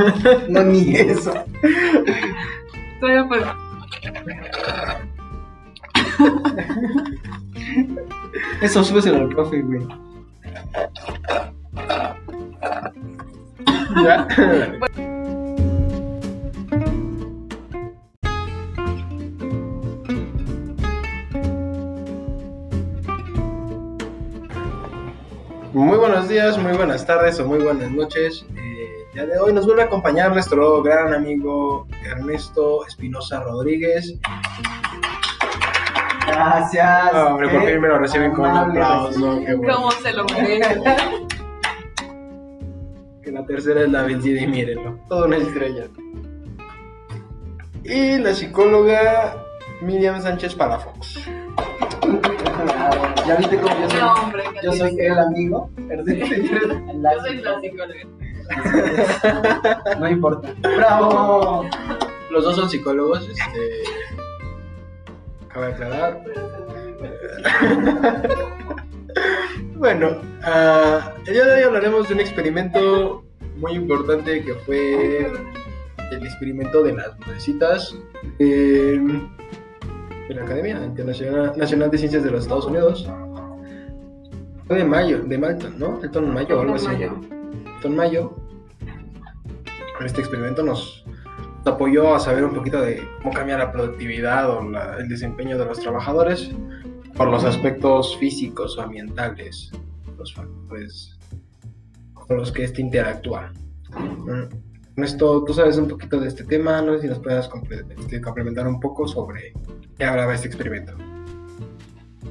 no, 0.48 0.62
ni 0.64 0.94
eso. 0.96 1.32
Todavía 3.00 3.28
pues. 3.28 3.42
Eso 8.62 8.84
súbeselo 8.84 9.18
al 9.18 9.28
profe, 9.28 9.62
güey. 9.62 9.86
¿Ya? 14.04 14.28
Muy 25.72 25.96
buenos 25.98 26.28
días, 26.28 26.58
muy 26.58 26.72
buenas 26.72 27.06
tardes 27.06 27.38
o 27.40 27.46
muy 27.46 27.58
buenas 27.58 27.90
noches. 27.90 28.44
Día 29.12 29.26
de 29.26 29.38
hoy 29.40 29.52
nos 29.52 29.66
vuelve 29.66 29.82
a 29.82 29.86
acompañar 29.86 30.32
nuestro 30.32 30.82
gran 30.82 31.12
amigo 31.12 31.86
Ernesto 32.04 32.86
Espinosa 32.86 33.40
Rodríguez. 33.42 34.14
Gracias. 36.28 37.10
Ah, 37.12 37.26
hombre, 37.26 37.48
por 37.48 37.64
fin 37.64 37.80
me 37.80 37.88
lo 37.88 37.98
reciben 37.98 38.30
con 38.32 38.48
un 38.48 38.56
aplauso. 38.56 39.08
recibimiento. 39.08 39.46
Qué 39.46 39.54
bueno. 39.54 39.74
¿Cómo 39.74 39.90
se 39.90 40.12
lo 40.12 40.24
merece? 40.26 40.96
Que 43.24 43.32
la 43.32 43.44
tercera 43.46 43.82
es 43.82 43.90
la 43.90 44.02
vencida 44.02 44.42
y 44.42 44.46
mírenlo. 44.46 44.96
Toda 45.08 45.26
una 45.26 45.38
estrella. 45.38 45.86
Y 47.82 48.18
la 48.18 48.32
psicóloga 48.32 49.44
Miriam 49.80 50.22
Sánchez 50.22 50.54
Palafox. 50.54 51.16
¿Ya 53.26 53.36
viste 53.36 53.56
cómo 53.58 53.74
yo 53.80 53.90
soy? 53.90 54.00
No, 54.00 54.14
hombre. 54.14 54.42
Yo 54.62 54.72
soy 54.72 54.96
el 55.00 55.18
amigo. 55.18 55.68
La 55.88 55.96
Yo 55.96 57.20
soy 57.22 57.36
la 57.38 57.60
psicóloga. 57.60 58.19
No 59.98 60.08
importa. 60.08 60.54
¡Bravo! 60.60 61.66
Los 62.30 62.44
dos 62.44 62.56
son 62.56 62.70
psicólogos, 62.70 63.28
este. 63.28 63.82
Cabe 65.48 65.66
aclarar. 65.66 66.22
bueno, 69.76 70.20
ah, 70.42 71.12
el 71.26 71.34
día 71.34 71.44
de 71.44 71.54
hoy 71.54 71.62
hablaremos 71.62 72.08
de 72.08 72.14
un 72.14 72.20
experimento 72.20 73.24
muy 73.56 73.72
importante 73.72 74.42
que 74.44 74.54
fue 74.54 75.30
el 76.10 76.26
experimento 76.26 76.82
de 76.82 76.92
las 76.94 77.18
nubecitas 77.20 77.96
eh, 78.38 79.00
de 80.28 80.34
la 80.34 80.42
Academia 80.42 80.84
Internacional 80.84 81.52
Nacional 81.56 81.90
de 81.90 81.98
Ciencias 81.98 82.22
de 82.22 82.30
los 82.30 82.42
Estados 82.42 82.66
Unidos. 82.66 83.08
Fue 84.66 84.78
de 84.78 84.84
mayo, 84.84 85.22
de 85.22 85.36
Malta, 85.36 85.68
¿no? 85.76 86.00
Elton 86.02 86.32
Mayo 86.32 86.58
o 86.58 86.60
algo 86.60 86.74
así. 86.74 86.86
Elton 86.86 87.96
Mayo. 87.96 88.39
Este 90.04 90.20
experimento 90.20 90.62
nos, 90.62 91.04
apoyó 91.64 92.14
a 92.14 92.20
saber 92.20 92.44
un 92.44 92.54
poquito 92.54 92.80
de 92.80 93.06
cómo 93.22 93.34
cambia 93.34 93.58
la 93.58 93.70
productividad 93.70 94.48
o 94.50 94.62
la- 94.70 94.96
el 94.98 95.08
desempeño 95.08 95.58
de 95.58 95.66
los 95.66 95.78
trabajadores 95.78 96.50
por 97.16 97.28
los 97.28 97.44
aspectos 97.44 98.16
físicos 98.16 98.78
o 98.78 98.82
ambientales, 98.82 99.70
los 100.16 100.32
factores 100.34 101.18
con 102.14 102.38
los 102.38 102.50
que 102.50 102.64
este 102.64 102.80
interactúa. 102.80 103.52
Mm. 103.90 104.94
Con 104.94 105.04
esto, 105.04 105.44
tú 105.44 105.52
sabes 105.52 105.76
un 105.76 105.86
poquito 105.88 106.18
de 106.18 106.28
este 106.28 106.44
tema, 106.44 106.80
no 106.80 106.94
sé 106.94 107.02
si 107.02 107.08
nos 107.08 107.18
puedas 107.18 107.50
este, 107.98 108.20
complementar 108.20 108.66
un 108.66 108.80
poco 108.80 109.06
sobre 109.06 109.52
qué 109.98 110.04
hablaba 110.04 110.34
este 110.34 110.46
experimento. 110.48 110.94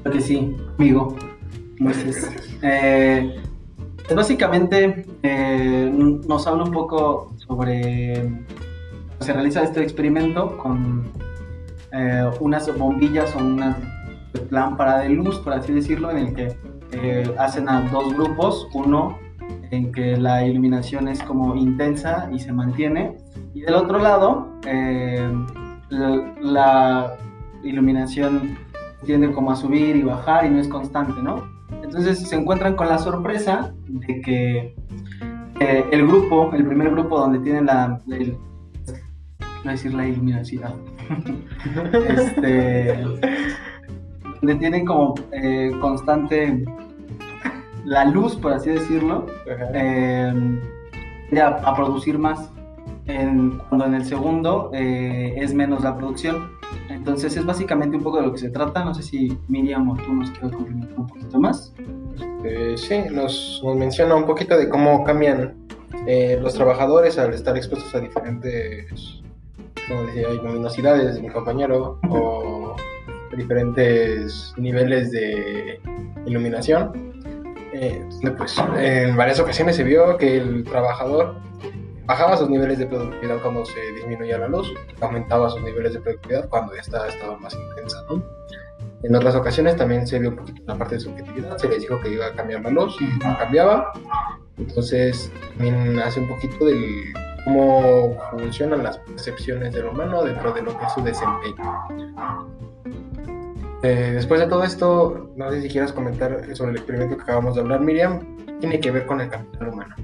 Claro 0.01 0.11
que 0.17 0.21
sí, 0.21 0.55
amigo. 0.77 1.15
Moisés. 1.79 2.29
Eh, 2.61 3.41
pues 4.03 4.15
básicamente 4.15 5.05
eh, 5.23 5.91
nos 5.93 6.47
habla 6.47 6.63
un 6.63 6.71
poco 6.71 7.33
sobre. 7.49 8.31
Se 9.19 9.33
realiza 9.33 9.63
este 9.63 9.83
experimento 9.83 10.55
con 10.57 11.11
eh, 11.91 12.29
unas 12.39 12.77
bombillas 12.77 13.35
o 13.35 13.39
una 13.39 13.77
lámpara 14.49 14.99
de 14.99 15.09
luz, 15.09 15.39
por 15.39 15.53
así 15.53 15.73
decirlo, 15.73 16.11
en 16.11 16.17
el 16.17 16.33
que 16.33 16.55
eh, 16.93 17.35
hacen 17.37 17.67
a 17.67 17.81
dos 17.89 18.13
grupos. 18.13 18.67
Uno 18.73 19.17
en 19.71 19.91
que 19.91 20.15
la 20.15 20.45
iluminación 20.45 21.07
es 21.09 21.21
como 21.23 21.55
intensa 21.55 22.29
y 22.31 22.39
se 22.39 22.53
mantiene. 22.53 23.17
Y 23.53 23.61
del 23.61 23.75
otro 23.75 23.99
lado, 23.99 24.47
eh, 24.65 25.29
la, 25.89 26.33
la 26.39 27.17
iluminación 27.63 28.57
tiende 29.05 29.31
como 29.31 29.51
a 29.51 29.55
subir 29.55 29.95
y 29.95 30.03
bajar 30.03 30.45
y 30.45 30.49
no 30.49 30.59
es 30.59 30.67
constante, 30.67 31.21
¿no? 31.21 31.43
Entonces 31.83 32.19
se 32.19 32.35
encuentran 32.35 32.75
con 32.75 32.87
la 32.87 32.99
sorpresa 32.99 33.73
de 33.87 34.21
que 34.21 34.75
eh, 35.59 35.85
el 35.91 36.07
grupo, 36.07 36.51
el 36.53 36.65
primer 36.65 36.91
grupo 36.91 37.19
donde 37.19 37.39
tienen 37.39 37.65
la, 37.65 37.99
el- 38.09 38.37
no 39.65 39.71
decir 39.71 39.93
la 39.93 40.05
luminosidad, 40.07 40.73
este, 42.07 42.95
donde 44.41 44.55
tienen 44.55 44.85
como 44.85 45.15
eh, 45.33 45.71
constante 45.81 46.63
la 47.85 48.05
luz, 48.05 48.35
por 48.35 48.53
así 48.53 48.69
decirlo, 48.69 49.25
eh, 49.73 50.33
a, 51.41 51.47
a 51.47 51.75
producir 51.75 52.17
más. 52.17 52.49
En- 53.07 53.57
cuando 53.69 53.87
en 53.87 53.95
el 53.95 54.05
segundo 54.05 54.69
eh, 54.73 55.33
es 55.37 55.53
menos 55.53 55.83
la 55.83 55.97
producción. 55.97 56.51
Entonces 56.89 57.35
es 57.37 57.45
básicamente 57.45 57.97
un 57.97 58.03
poco 58.03 58.17
de 58.17 58.27
lo 58.27 58.31
que 58.31 58.39
se 58.39 58.49
trata. 58.49 58.83
No 58.83 58.93
sé 58.93 59.03
si 59.03 59.37
Miriam 59.47 59.89
o 59.89 59.95
tú 59.95 60.13
nos 60.13 60.31
quieres 60.31 60.51
complementar 60.51 60.99
un 60.99 61.07
poquito 61.07 61.39
más. 61.39 61.73
Eh, 62.43 62.75
sí, 62.77 63.01
nos, 63.11 63.61
nos 63.63 63.75
menciona 63.75 64.15
un 64.15 64.25
poquito 64.25 64.57
de 64.57 64.69
cómo 64.69 65.03
cambian 65.03 65.55
eh, 66.07 66.37
los 66.41 66.53
trabajadores 66.53 67.17
al 67.17 67.33
estar 67.33 67.55
expuestos 67.57 67.93
a 67.95 67.99
diferentes, 67.99 69.21
como 69.87 70.03
decía, 70.03 70.29
luminosidades 70.29 71.15
de 71.15 71.21
mi 71.21 71.29
compañero 71.29 71.99
o 72.09 72.75
diferentes 73.35 74.53
niveles 74.57 75.11
de 75.11 75.79
iluminación. 76.25 77.13
Eh, 77.73 78.03
pues 78.37 78.57
en 78.77 79.15
varias 79.15 79.39
ocasiones 79.39 79.75
se 79.75 79.83
vio 79.83 80.17
que 80.17 80.37
el 80.37 80.63
trabajador 80.63 81.35
bajaba 82.09 82.35
sus 82.35 82.49
niveles 82.49 82.79
de 82.79 82.87
productividad 82.87 83.39
cuando 83.39 83.63
se 83.63 83.79
disminuía 83.93 84.39
la 84.39 84.47
luz, 84.47 84.73
aumentaba 84.99 85.47
sus 85.47 85.61
niveles 85.61 85.93
de 85.93 85.99
productividad 85.99 86.49
cuando 86.49 86.73
esta 86.73 87.07
estaba 87.07 87.37
más 87.37 87.53
intensa, 87.53 88.03
¿no? 88.09 88.23
En 89.03 89.15
otras 89.15 89.35
ocasiones 89.35 89.77
también 89.77 90.07
se 90.07 90.17
vio 90.17 90.29
un 90.29 90.37
poquito 90.37 90.63
la 90.65 90.75
parte 90.75 90.95
de 90.95 91.01
subjetividad, 91.01 91.55
se 91.57 91.69
les 91.69 91.81
dijo 91.81 92.01
que 92.01 92.09
iba 92.09 92.25
a 92.25 92.33
cambiar 92.33 92.63
la 92.63 92.71
luz 92.71 92.97
y 92.99 93.05
no 93.23 93.37
cambiaba. 93.37 93.93
Entonces 94.57 95.31
también 95.49 95.99
hace 95.99 96.19
un 96.19 96.27
poquito 96.27 96.65
del 96.65 97.13
cómo 97.43 98.17
funcionan 98.31 98.83
las 98.83 98.97
percepciones 98.97 99.71
del 99.75 99.85
humano 99.85 100.23
dentro 100.23 100.51
de 100.51 100.63
lo 100.63 100.77
que 100.77 100.85
es 100.85 100.93
su 100.93 101.03
desempeño. 101.03 101.87
Eh, 103.83 104.13
después 104.15 104.41
de 104.41 104.47
todo 104.47 104.63
esto, 104.63 105.29
no 105.35 105.51
sé 105.51 105.61
si 105.61 105.69
quieras 105.69 105.93
comentar 105.93 106.43
sobre 106.55 106.71
el 106.71 106.77
experimento 106.77 107.17
que 107.17 107.21
acabamos 107.21 107.53
de 107.53 107.61
hablar, 107.61 107.81
Miriam, 107.81 108.35
tiene 108.59 108.79
que 108.79 108.89
ver 108.89 109.05
con 109.05 109.21
el 109.21 109.29
capital 109.29 109.69
humano. 109.69 109.95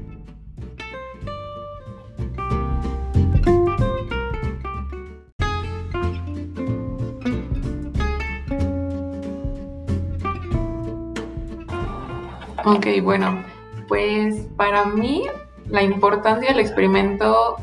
Ok, 12.65 12.87
bueno, 13.03 13.43
pues 13.87 14.47
para 14.57 14.85
mí 14.85 15.23
la 15.69 15.83
importancia 15.83 16.49
del 16.49 16.59
experimento 16.59 17.57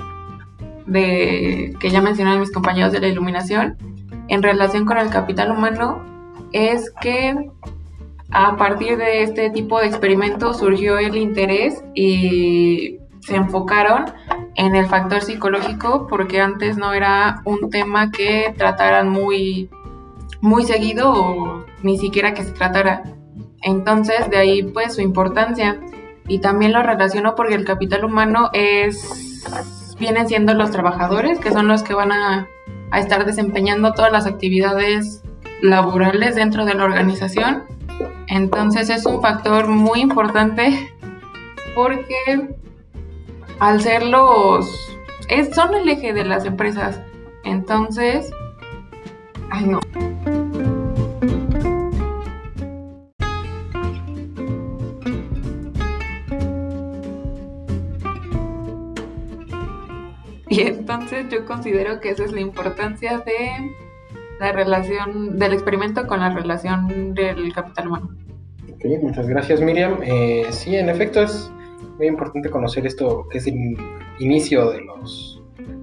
de 0.87 1.75
que 1.81 1.91
ya 1.91 2.01
mencionaron 2.01 2.39
mis 2.39 2.53
compañeros 2.53 2.93
de 2.93 3.01
la 3.01 3.09
iluminación 3.09 3.77
en 4.29 4.43
relación 4.43 4.85
con 4.85 4.99
el 4.99 5.11
capital 5.11 5.51
humano 5.51 6.05
es 6.53 6.93
que 7.01 7.51
a 8.31 8.57
partir 8.57 8.97
de 8.97 9.25
este 9.25 9.51
tipo 9.51 9.81
de 9.81 9.87
experimentos 9.87 10.59
surgió 10.59 10.99
el 10.99 11.17
interés 11.17 11.83
y 11.95 12.99
se 13.21 13.35
enfocaron 13.35 14.05
en 14.55 14.77
el 14.77 14.87
factor 14.87 15.21
psicológico 15.23 16.07
porque 16.09 16.41
antes 16.41 16.77
no 16.77 16.93
era 16.93 17.43
un 17.45 17.71
tema 17.71 18.13
que 18.13 18.55
trataran 18.57 19.09
muy 19.09 19.69
muy 20.41 20.63
seguido 20.63 21.13
o 21.13 21.65
ni 21.83 21.99
siquiera 21.99 22.35
que 22.35 22.45
se 22.45 22.53
tratara. 22.53 23.03
Entonces, 23.63 24.29
de 24.31 24.37
ahí 24.39 24.63
pues 24.63 24.95
su 24.95 25.01
importancia. 25.01 25.79
Y 26.29 26.39
también 26.39 26.73
lo 26.73 26.83
relaciono 26.83 27.35
porque 27.35 27.55
el 27.55 27.65
capital 27.65 28.05
humano 28.05 28.51
es 28.53 29.45
vienen 29.99 30.27
siendo 30.29 30.55
los 30.55 30.71
trabajadores, 30.71 31.39
que 31.39 31.51
son 31.53 31.69
los 31.69 31.83
que 31.83 31.95
van 31.95 32.13
a, 32.13 32.49
a 32.91 32.99
estar 33.01 33.25
desempeñando 33.25 33.93
todas 33.93 34.11
las 34.13 34.27
actividades 34.27 35.23
laborales 35.63 36.35
dentro 36.35 36.65
de 36.65 36.75
la 36.75 36.85
organización. 36.85 37.65
Entonces 38.29 38.89
es 38.91 39.05
un 39.07 39.21
factor 39.21 39.69
muy 39.69 40.01
importante 40.01 40.93
porque 41.75 42.49
al 43.61 43.81
ser 43.81 44.03
los... 44.05 44.67
es- 45.29 45.55
son 45.55 45.75
el 45.75 45.89
eje 45.89 46.13
de 46.13 46.25
las 46.25 46.45
empresas. 46.45 47.01
Entonces... 47.45 48.31
Ay, 49.51 49.67
no. 49.67 49.81
Entonces 61.03 61.29
yo 61.31 61.45
considero 61.45 62.01
que 62.01 62.11
esa 62.11 62.25
es 62.25 62.33
la 62.33 62.41
importancia 62.41 63.19
de 63.19 63.75
la 64.39 64.53
relación, 64.53 65.39
del 65.39 65.53
experimento 65.53 66.07
con 66.07 66.21
la 66.21 66.31
relación 66.31 67.15
del 67.15 67.53
capital 67.53 67.89
humano. 67.89 68.11
Ok, 68.73 68.85
muchas 69.03 69.29
gracias 69.29 69.61
Miriam. 69.61 69.99
Eh, 70.03 70.47
sí, 70.51 70.77
en 70.77 70.89
efecto 70.89 71.23
es 71.23 71.51
muy 71.99 72.07
importante 72.07 72.49
conocer 72.51 72.87
esto, 72.87 73.27
es 73.33 73.47
el 73.47 73.77
inicio 74.19 74.71
de 74.71 74.83
las 74.85 75.41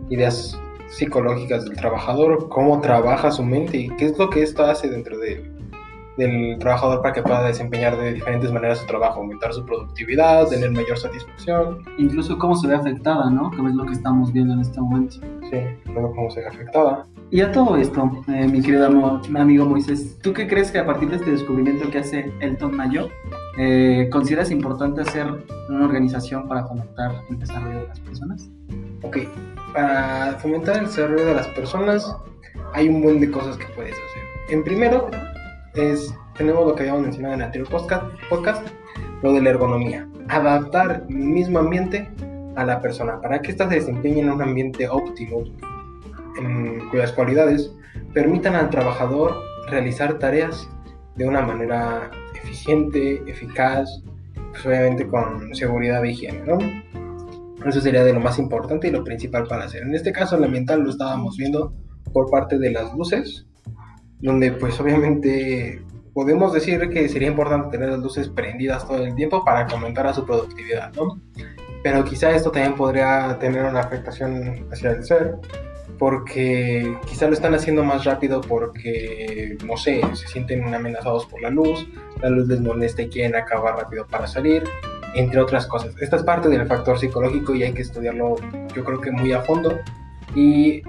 ideas 0.09 0.59
psicológicas 0.87 1.65
del 1.65 1.75
trabajador, 1.75 2.49
cómo 2.49 2.81
trabaja 2.81 3.31
su 3.31 3.43
mente 3.43 3.77
y 3.77 3.89
qué 3.89 4.05
es 4.05 4.17
lo 4.17 4.29
que 4.29 4.41
esto 4.41 4.63
hace 4.63 4.89
dentro 4.89 5.17
de, 5.19 5.43
del 6.19 6.59
trabajador 6.59 7.01
para 7.01 7.13
que 7.13 7.23
pueda 7.23 7.43
desempeñar 7.43 7.97
de 7.97 8.13
diferentes 8.13 8.51
maneras 8.51 8.79
su 8.79 8.85
trabajo, 8.85 9.21
aumentar 9.21 9.53
su 9.53 9.65
productividad, 9.65 10.47
tener 10.47 10.71
mayor 10.71 10.97
satisfacción. 10.97 11.83
Incluso 11.97 12.37
cómo 12.37 12.55
se 12.55 12.67
ve 12.67 12.75
afectada, 12.75 13.29
¿no? 13.29 13.49
Que 13.49 13.57
es 13.57 13.73
lo 13.73 13.85
que 13.85 13.93
estamos 13.93 14.31
viendo 14.31 14.53
en 14.53 14.59
este 14.59 14.79
momento. 14.79 15.15
Sí, 15.49 15.57
luego 15.85 16.13
cómo 16.13 16.29
se 16.29 16.41
ve 16.41 16.47
afectada. 16.47 17.07
Y 17.31 17.41
a 17.41 17.51
todo 17.51 17.77
esto, 17.77 18.11
eh, 18.27 18.47
mi 18.47 18.61
querido 18.61 18.87
amigo 18.87 19.65
Moisés, 19.65 20.17
¿tú 20.21 20.33
qué 20.33 20.47
crees 20.47 20.71
que 20.71 20.79
a 20.79 20.85
partir 20.85 21.09
de 21.09 21.17
este 21.17 21.31
descubrimiento 21.31 21.89
que 21.89 21.99
hace 21.99 22.31
Elton 22.39 22.75
Mayo, 22.75 23.07
eh, 23.57 24.09
consideras 24.11 24.51
importante 24.51 25.01
hacer 25.01 25.27
una 25.69 25.85
organización 25.85 26.47
para 26.47 26.65
fomentar 26.65 27.11
el 27.29 27.39
desarrollo 27.39 27.79
de 27.81 27.87
las 27.87 27.99
personas? 27.99 28.49
Ok, 29.03 29.17
para 29.73 30.37
fomentar 30.39 30.77
el 30.77 30.85
desarrollo 30.87 31.25
de 31.25 31.35
las 31.35 31.47
personas 31.47 32.15
hay 32.73 32.89
un 32.89 33.01
buen 33.01 33.19
de 33.19 33.31
cosas 33.31 33.57
que 33.57 33.65
puedes 33.75 33.93
hacer. 33.93 34.23
En 34.49 34.63
primero, 34.63 35.09
es, 35.75 36.13
tenemos 36.35 36.65
lo 36.65 36.75
que 36.75 36.83
habíamos 36.83 37.03
mencionado 37.03 37.35
en 37.35 37.41
el 37.41 37.45
anterior 37.45 37.69
podcast, 38.29 38.67
lo 39.21 39.33
de 39.33 39.41
la 39.41 39.49
ergonomía. 39.51 40.07
Adaptar 40.27 41.05
el 41.09 41.15
mismo 41.15 41.59
ambiente 41.59 42.09
a 42.55 42.65
la 42.65 42.81
persona 42.81 43.19
para 43.21 43.41
que 43.41 43.51
ésta 43.51 43.69
se 43.69 43.75
desempeñe 43.75 44.21
en 44.21 44.29
un 44.29 44.41
ambiente 44.41 44.87
óptimo, 44.87 45.43
en 46.37 46.89
cuyas 46.89 47.11
cualidades 47.13 47.73
permitan 48.13 48.55
al 48.55 48.69
trabajador 48.69 49.35
realizar 49.69 50.19
tareas 50.19 50.69
de 51.15 51.27
una 51.27 51.41
manera 51.41 52.09
eficiente, 52.35 53.21
eficaz, 53.27 54.03
pues 54.51 54.65
obviamente 54.65 55.07
con 55.07 55.53
seguridad 55.53 56.01
de 56.01 56.11
higiene, 56.11 56.41
¿no? 56.45 56.57
Eso 57.65 57.81
sería 57.81 58.03
de 58.03 58.13
lo 58.13 58.21
más 58.21 58.39
importante 58.39 58.87
y 58.87 58.91
lo 58.91 59.03
principal 59.03 59.45
para 59.45 59.65
hacer. 59.65 59.83
En 59.83 59.93
este 59.93 60.13
caso, 60.13 60.37
el 60.37 60.45
ambiental 60.45 60.81
lo 60.81 60.89
estábamos 60.89 61.35
viendo 61.37 61.73
por 62.13 62.29
parte 62.29 62.57
de 62.57 62.71
las 62.71 62.93
luces, 62.93 63.48
donde 64.19 64.51
pues 64.51 64.79
obviamente 64.79 65.81
podemos 66.13 66.53
decir 66.53 66.89
que 66.89 67.07
sería 67.07 67.29
importante 67.29 67.77
tener 67.77 67.89
las 67.89 67.99
luces 67.99 68.27
prendidas 68.29 68.87
todo 68.87 69.03
el 69.03 69.15
tiempo 69.15 69.43
para 69.43 69.65
que 69.65 69.73
aumentara 69.73 70.13
su 70.13 70.25
productividad, 70.25 70.93
¿no? 70.93 71.19
Pero 71.81 72.03
quizá 72.03 72.31
esto 72.31 72.51
también 72.51 72.75
podría 72.75 73.37
tener 73.39 73.63
una 73.63 73.79
afectación 73.79 74.67
hacia 74.71 74.91
el 74.91 75.03
ser, 75.05 75.37
porque 75.97 76.97
quizá 77.05 77.27
lo 77.27 77.33
están 77.33 77.53
haciendo 77.53 77.83
más 77.83 78.05
rápido 78.05 78.41
porque, 78.41 79.57
no 79.65 79.77
sé, 79.77 80.01
se 80.13 80.27
sienten 80.27 80.73
amenazados 80.73 81.25
por 81.25 81.41
la 81.41 81.49
luz, 81.49 81.87
la 82.21 82.29
luz 82.29 82.47
les 82.47 82.59
molesta 82.59 83.01
y 83.01 83.09
quieren 83.09 83.35
acabar 83.35 83.77
rápido 83.77 84.05
para 84.07 84.27
salir, 84.27 84.63
entre 85.15 85.39
otras 85.39 85.67
cosas. 85.67 85.95
Esta 86.01 86.17
es 86.17 86.23
parte 86.23 86.49
del 86.49 86.67
factor 86.67 86.99
psicológico 86.99 87.55
y 87.55 87.63
hay 87.63 87.73
que 87.73 87.81
estudiarlo 87.81 88.35
yo 88.75 88.83
creo 88.83 88.99
que 89.01 89.11
muy 89.11 89.31
a 89.31 89.41
fondo 89.41 89.77
y 90.35 90.81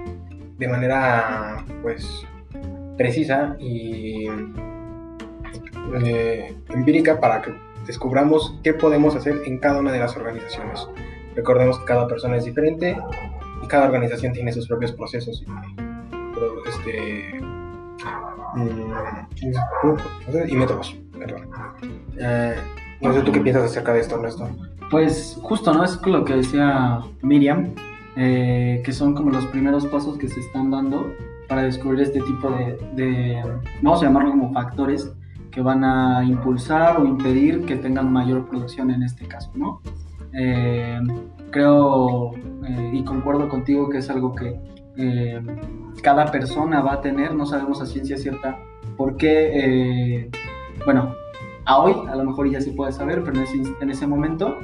de 0.57 0.67
manera 0.67 1.65
pues 1.81 2.25
precisa 3.01 3.55
y 3.59 4.27
eh, 6.03 6.55
empírica 6.69 7.19
para 7.19 7.41
que 7.41 7.51
descubramos 7.87 8.59
qué 8.63 8.75
podemos 8.75 9.15
hacer 9.15 9.41
en 9.45 9.57
cada 9.57 9.79
una 9.79 9.91
de 9.91 9.99
las 9.99 10.15
organizaciones. 10.15 10.87
Recordemos 11.35 11.79
que 11.79 11.85
cada 11.85 12.07
persona 12.07 12.37
es 12.37 12.45
diferente 12.45 12.95
y 13.63 13.67
cada 13.67 13.85
organización 13.85 14.33
tiene 14.33 14.51
sus 14.53 14.67
propios 14.67 14.91
procesos 14.91 15.41
y, 15.41 15.45
este, 16.69 17.41
mm, 18.55 18.93
y 20.47 20.55
métodos. 20.55 20.95
Eh, 22.19 22.55
no 23.01 23.13
sé 23.13 23.21
tú 23.21 23.31
qué 23.31 23.39
piensas 23.39 23.63
acerca 23.63 23.93
de 23.93 24.01
esto, 24.01 24.15
Ernesto. 24.15 24.47
Pues 24.91 25.39
justo, 25.41 25.73
¿no? 25.73 25.83
Es 25.83 25.99
lo 26.05 26.23
que 26.23 26.35
decía 26.35 26.99
Miriam, 27.23 27.73
eh, 28.15 28.83
que 28.85 28.91
son 28.91 29.15
como 29.15 29.31
los 29.31 29.45
primeros 29.47 29.87
pasos 29.87 30.19
que 30.19 30.27
se 30.27 30.39
están 30.39 30.69
dando 30.69 31.11
para 31.51 31.63
descubrir 31.63 31.99
este 31.99 32.21
tipo 32.21 32.49
de, 32.95 33.43
vamos 33.81 34.01
a 34.01 34.05
llamarlo 34.05 34.31
como 34.31 34.53
factores 34.53 35.11
que 35.51 35.59
van 35.59 35.83
a 35.83 36.23
impulsar 36.23 36.97
o 36.97 37.03
impedir 37.03 37.65
que 37.65 37.75
tengan 37.75 38.09
mayor 38.09 38.47
producción 38.47 38.89
en 38.89 39.03
este 39.03 39.27
caso, 39.27 39.51
¿no? 39.55 39.81
Eh, 40.31 40.97
creo 41.49 42.31
eh, 42.65 42.91
y 42.93 43.03
concuerdo 43.03 43.49
contigo 43.49 43.89
que 43.89 43.97
es 43.97 44.09
algo 44.09 44.33
que 44.33 44.61
eh, 44.95 45.41
cada 46.01 46.31
persona 46.31 46.79
va 46.79 46.93
a 46.93 47.01
tener, 47.01 47.35
no 47.35 47.45
sabemos 47.45 47.81
a 47.81 47.85
ciencia 47.85 48.15
cierta 48.15 48.57
por 48.95 49.17
qué, 49.17 50.29
bueno, 50.85 51.13
a 51.65 51.79
hoy 51.79 51.95
a 52.09 52.15
lo 52.15 52.23
mejor 52.23 52.49
ya 52.49 52.61
se 52.61 52.71
puede 52.71 52.93
saber, 52.93 53.23
pero 53.25 53.35
en 53.35 53.43
ese, 53.43 53.61
en 53.81 53.89
ese 53.89 54.07
momento 54.07 54.55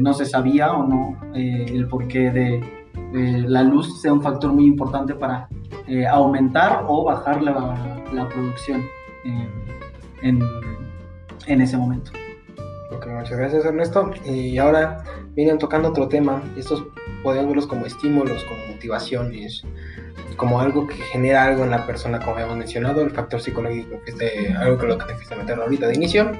no 0.00 0.14
se 0.14 0.24
sabía 0.24 0.72
o 0.72 0.86
no 0.86 1.18
el 1.34 1.86
porqué 1.88 2.30
de 2.30 2.79
la 3.12 3.62
luz 3.62 4.00
sea 4.00 4.12
un 4.12 4.22
factor 4.22 4.52
muy 4.52 4.66
importante 4.66 5.14
para 5.14 5.48
eh, 5.86 6.06
aumentar 6.06 6.84
o 6.86 7.04
bajar 7.04 7.42
la, 7.42 8.28
producción 8.28 8.84
en, 10.22 10.40
ese 11.46 11.76
momento. 11.76 12.12
Ok, 12.92 13.06
muchas 13.08 13.38
gracias 13.38 13.64
Ernesto. 13.64 14.10
Y 14.24 14.58
ahora 14.58 15.02
vienen 15.34 15.58
tocando 15.58 15.88
otro 15.88 16.08
tema. 16.08 16.42
Estos 16.56 16.84
podemos 17.22 17.48
verlos 17.48 17.66
como 17.66 17.86
estímulos, 17.86 18.44
como 18.44 18.74
motivaciones, 18.74 19.64
como 20.36 20.60
algo 20.60 20.86
que 20.86 20.94
genera 20.94 21.44
algo 21.44 21.64
en 21.64 21.70
la 21.70 21.86
persona, 21.86 22.18
como 22.18 22.32
habíamos 22.32 22.56
mencionado, 22.56 23.02
el 23.02 23.10
factor 23.10 23.40
psicológico, 23.40 24.00
que 24.04 24.12
es 24.12 24.56
algo 24.56 24.78
que 24.78 24.86
lo 24.86 24.98
que 24.98 25.06
te 25.06 25.36
meter 25.36 25.58
ahorita 25.58 25.88
de 25.88 25.94
inicio. 25.94 26.32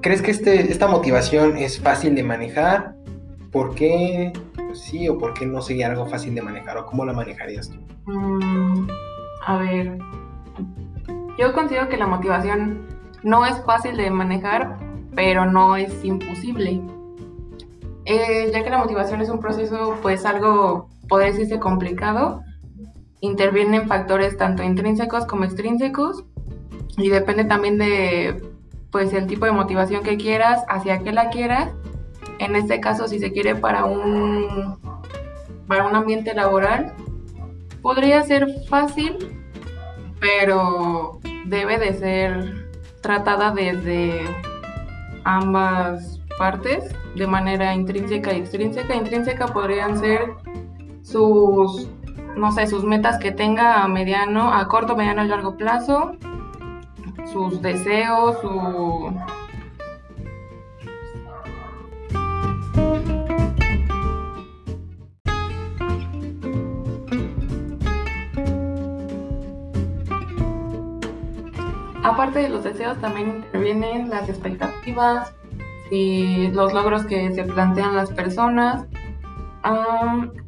¿Crees 0.00 0.20
que 0.20 0.32
este, 0.32 0.72
esta 0.72 0.88
motivación 0.88 1.56
es 1.56 1.78
fácil 1.78 2.14
de 2.16 2.24
manejar? 2.24 2.94
¿Por 3.52 3.74
qué 3.74 4.32
sí 4.74 5.08
o 5.08 5.18
por 5.18 5.34
qué 5.34 5.46
no 5.46 5.62
sería 5.62 5.88
algo 5.88 6.06
fácil 6.06 6.34
de 6.34 6.42
manejar? 6.42 6.78
¿O 6.78 6.86
cómo 6.86 7.04
la 7.04 7.12
manejarías 7.12 7.70
tú? 7.70 7.78
Mm, 8.06 8.88
a 9.46 9.56
ver, 9.58 9.98
yo 11.38 11.52
considero 11.52 11.88
que 11.88 11.96
la 11.96 12.06
motivación 12.06 12.86
no 13.22 13.46
es 13.46 13.60
fácil 13.64 13.96
de 13.96 14.10
manejar, 14.10 14.78
pero 15.14 15.46
no 15.46 15.76
es 15.76 16.04
imposible. 16.04 16.80
Eh, 18.04 18.50
ya 18.52 18.64
que 18.64 18.70
la 18.70 18.78
motivación 18.78 19.20
es 19.20 19.28
un 19.28 19.40
proceso, 19.40 19.96
pues 20.02 20.24
algo, 20.24 20.88
podría 21.08 21.30
decirse 21.30 21.60
complicado, 21.60 22.42
intervienen 23.20 23.86
factores 23.86 24.36
tanto 24.36 24.62
intrínsecos 24.62 25.24
como 25.26 25.44
extrínsecos 25.44 26.24
y 26.98 27.08
depende 27.08 27.44
también 27.44 27.78
de, 27.78 28.42
pues, 28.90 29.12
el 29.12 29.26
tipo 29.26 29.46
de 29.46 29.52
motivación 29.52 30.02
que 30.02 30.16
quieras, 30.16 30.64
hacia 30.68 30.98
qué 30.98 31.12
la 31.12 31.30
quieras. 31.30 31.70
En 32.42 32.56
este 32.56 32.80
caso, 32.80 33.06
si 33.06 33.20
se 33.20 33.30
quiere 33.30 33.54
para 33.54 33.84
un, 33.84 34.76
para 35.68 35.86
un 35.86 35.94
ambiente 35.94 36.34
laboral, 36.34 36.92
podría 37.82 38.20
ser 38.24 38.48
fácil, 38.68 39.16
pero 40.18 41.20
debe 41.44 41.78
de 41.78 41.92
ser 41.92 42.68
tratada 43.00 43.52
desde 43.52 44.22
ambas 45.22 46.20
partes 46.36 46.92
de 47.14 47.28
manera 47.28 47.74
intrínseca 47.74 48.32
y 48.32 48.40
extrínseca. 48.40 48.92
Intrínseca 48.96 49.46
podrían 49.46 49.96
ser 49.96 50.32
sus, 51.02 51.88
no 52.34 52.50
sé, 52.50 52.66
sus 52.66 52.82
metas 52.82 53.18
que 53.18 53.30
tenga 53.30 53.84
a 53.84 53.88
mediano, 53.88 54.52
a 54.52 54.66
corto, 54.66 54.96
mediano 54.96 55.24
y 55.24 55.28
largo 55.28 55.56
plazo, 55.56 56.16
sus 57.32 57.62
deseos, 57.62 58.36
su 58.40 59.14
aparte 72.22 72.38
de 72.38 72.50
los 72.50 72.62
deseos 72.62 72.96
también 72.98 73.28
intervienen 73.30 74.08
las 74.08 74.28
expectativas 74.28 75.34
y 75.90 76.46
los 76.52 76.72
logros 76.72 77.04
que 77.04 77.32
se 77.32 77.42
plantean 77.42 77.96
las 77.96 78.12
personas. 78.12 78.86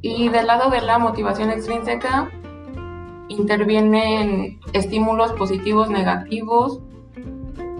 y 0.01 0.29
del 0.29 0.47
lado 0.47 0.71
de 0.71 0.81
la 0.81 0.99
motivación 0.99 1.51
extrínseca 1.51 2.31
intervienen 3.27 4.61
estímulos 4.73 5.33
positivos, 5.33 5.91
negativos. 5.91 6.81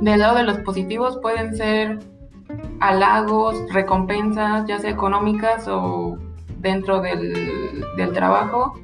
Del 0.01 0.19
lado 0.19 0.39
de 0.39 0.43
los 0.43 0.59
positivos 0.59 1.19
pueden 1.23 1.57
ser 1.57 2.01
halagos, 2.81 3.55
recompensas, 3.73 4.67
ya 4.67 4.81
sea 4.81 4.91
económicas 4.91 5.69
o 5.69 6.19
dentro 6.59 7.01
del, 7.01 7.85
del 7.97 8.13
trabajo. 8.13 8.75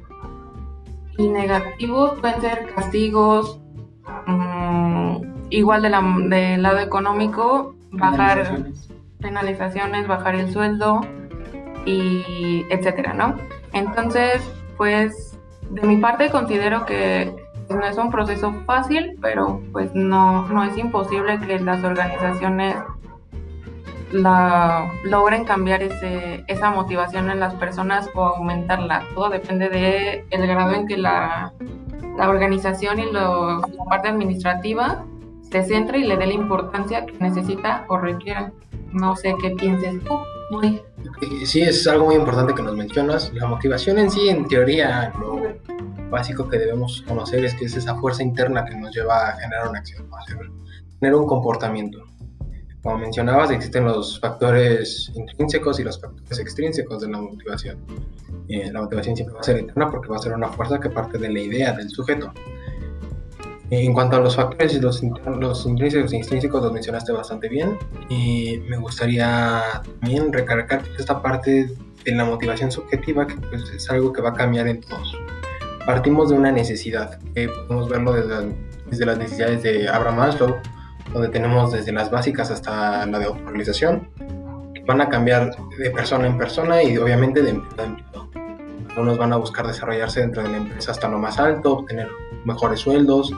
Y 1.17 1.27
negativos 1.27 2.17
pueden 2.21 2.39
ser 2.39 2.73
castigos, 2.73 3.61
igual 5.49 5.81
del 5.81 6.61
lado 6.61 6.79
económico, 6.79 7.75
bajar 7.91 8.65
penalizaciones. 9.19 10.07
bajar 10.07 10.35
el 10.35 10.51
sueldo 10.51 11.01
y 11.85 12.65
etcétera, 12.69 13.13
¿no? 13.13 13.35
Entonces, 13.73 14.41
pues 14.77 15.37
de 15.69 15.87
mi 15.87 15.97
parte 15.97 16.29
considero 16.29 16.85
que 16.85 17.33
no 17.69 17.85
es 17.85 17.97
un 17.97 18.11
proceso 18.11 18.53
fácil, 18.65 19.17
pero 19.21 19.61
pues 19.71 19.93
no, 19.93 20.47
no 20.49 20.63
es 20.63 20.77
imposible 20.77 21.39
que 21.39 21.59
las 21.59 21.83
organizaciones 21.83 22.75
la 24.11 24.91
logren 25.05 25.45
cambiar 25.45 25.81
ese, 25.83 26.43
esa 26.47 26.69
motivación 26.69 27.29
en 27.29 27.39
las 27.39 27.53
personas 27.55 28.09
o 28.13 28.23
aumentarla. 28.23 29.03
Todo 29.15 29.29
depende 29.29 29.69
de 29.69 30.25
el 30.29 30.47
grado 30.47 30.73
en 30.73 30.87
que 30.87 30.97
la, 30.97 31.53
la 32.17 32.29
organización 32.29 32.99
y 32.99 33.11
lo, 33.11 33.59
la 33.59 33.83
parte 33.89 34.07
administrativa 34.07 35.05
se 35.51 35.63
centre 35.63 35.99
y 35.99 36.03
le 36.03 36.17
dé 36.17 36.27
la 36.27 36.33
importancia 36.33 37.05
que 37.05 37.13
necesita 37.19 37.85
o 37.89 37.97
requiera. 37.97 38.51
No 38.93 39.15
sé 39.15 39.35
qué 39.41 39.51
pienses 39.51 39.95
muy. 40.51 40.81
Sí, 41.45 41.61
es 41.61 41.87
algo 41.87 42.05
muy 42.05 42.15
importante 42.15 42.53
que 42.53 42.61
nos 42.61 42.75
mencionas. 42.75 43.33
La 43.33 43.47
motivación 43.47 43.97
en 43.99 44.11
sí, 44.11 44.29
en 44.29 44.47
teoría, 44.47 45.13
lo 45.19 45.41
básico 46.09 46.47
que 46.47 46.57
debemos 46.57 47.03
conocer 47.07 47.45
es 47.45 47.53
que 47.55 47.65
es 47.65 47.75
esa 47.75 47.95
fuerza 47.95 48.23
interna 48.23 48.65
que 48.65 48.75
nos 48.75 48.93
lleva 48.93 49.29
a 49.29 49.33
generar 49.37 49.69
una 49.69 49.79
acción, 49.79 50.07
a 50.11 50.25
tener 50.99 51.15
un 51.15 51.25
comportamiento. 51.25 52.10
Como 52.83 52.97
mencionabas, 52.97 53.51
existen 53.51 53.85
los 53.85 54.19
factores 54.19 55.11
intrínsecos 55.13 55.79
y 55.79 55.83
los 55.83 56.01
factores 56.01 56.39
extrínsecos 56.39 57.01
de 57.01 57.09
la 57.09 57.21
motivación. 57.21 57.77
Eh, 58.47 58.71
la 58.71 58.81
motivación 58.81 59.15
siempre 59.15 59.35
va 59.35 59.41
a 59.41 59.43
ser 59.43 59.59
interna 59.59 59.91
porque 59.91 60.09
va 60.09 60.15
a 60.15 60.19
ser 60.19 60.33
una 60.33 60.47
fuerza 60.47 60.79
que 60.79 60.89
parte 60.89 61.19
de 61.19 61.29
la 61.31 61.39
idea 61.39 61.73
del 61.73 61.89
sujeto. 61.89 62.33
En 63.69 63.93
cuanto 63.93 64.17
a 64.17 64.19
los 64.19 64.35
factores, 64.35 64.81
los, 64.81 65.01
los 65.39 65.65
intrínsecos 65.65 66.11
e 66.11 66.17
extrínsecos 66.17 66.61
los 66.61 66.73
mencionaste 66.73 67.11
bastante 67.13 67.47
bien 67.47 67.77
y 68.09 68.57
me 68.67 68.77
gustaría 68.77 69.81
también 70.01 70.33
recargar 70.33 70.83
esta 70.97 71.21
parte 71.21 71.69
de 72.03 72.15
la 72.15 72.25
motivación 72.25 72.71
subjetiva 72.71 73.27
que 73.27 73.35
pues, 73.35 73.69
es 73.69 73.89
algo 73.91 74.11
que 74.11 74.21
va 74.21 74.31
a 74.31 74.33
cambiar 74.33 74.67
en 74.67 74.81
todos. 74.81 75.15
Partimos 75.85 76.29
de 76.29 76.35
una 76.35 76.51
necesidad, 76.51 77.19
que 77.33 77.47
podemos 77.47 77.89
verlo 77.89 78.13
desde, 78.13 78.53
desde 78.89 79.05
las 79.05 79.17
necesidades 79.19 79.63
de 79.63 79.87
Abraham 79.87 80.17
Maslow, 80.17 80.55
donde 81.13 81.29
tenemos 81.29 81.71
desde 81.71 81.91
las 81.91 82.09
básicas 82.09 82.51
hasta 82.51 83.05
la 83.05 83.19
de 83.19 83.25
autorrealización, 83.25 84.09
que 84.73 84.81
van 84.81 85.01
a 85.01 85.09
cambiar 85.09 85.55
de 85.77 85.89
persona 85.91 86.27
en 86.27 86.37
persona 86.37 86.83
y 86.83 86.97
obviamente 86.97 87.41
de 87.41 87.51
empleo 87.51 87.81
a 87.81 87.87
empleo. 87.87 88.29
Algunos 88.89 89.17
van 89.17 89.33
a 89.33 89.37
buscar 89.37 89.65
desarrollarse 89.67 90.21
dentro 90.21 90.43
de 90.43 90.49
la 90.49 90.57
empresa 90.57 90.91
hasta 90.91 91.07
lo 91.07 91.17
más 91.17 91.39
alto, 91.39 91.79
obtener 91.79 92.09
mejores 92.45 92.79
sueldos, 92.81 93.33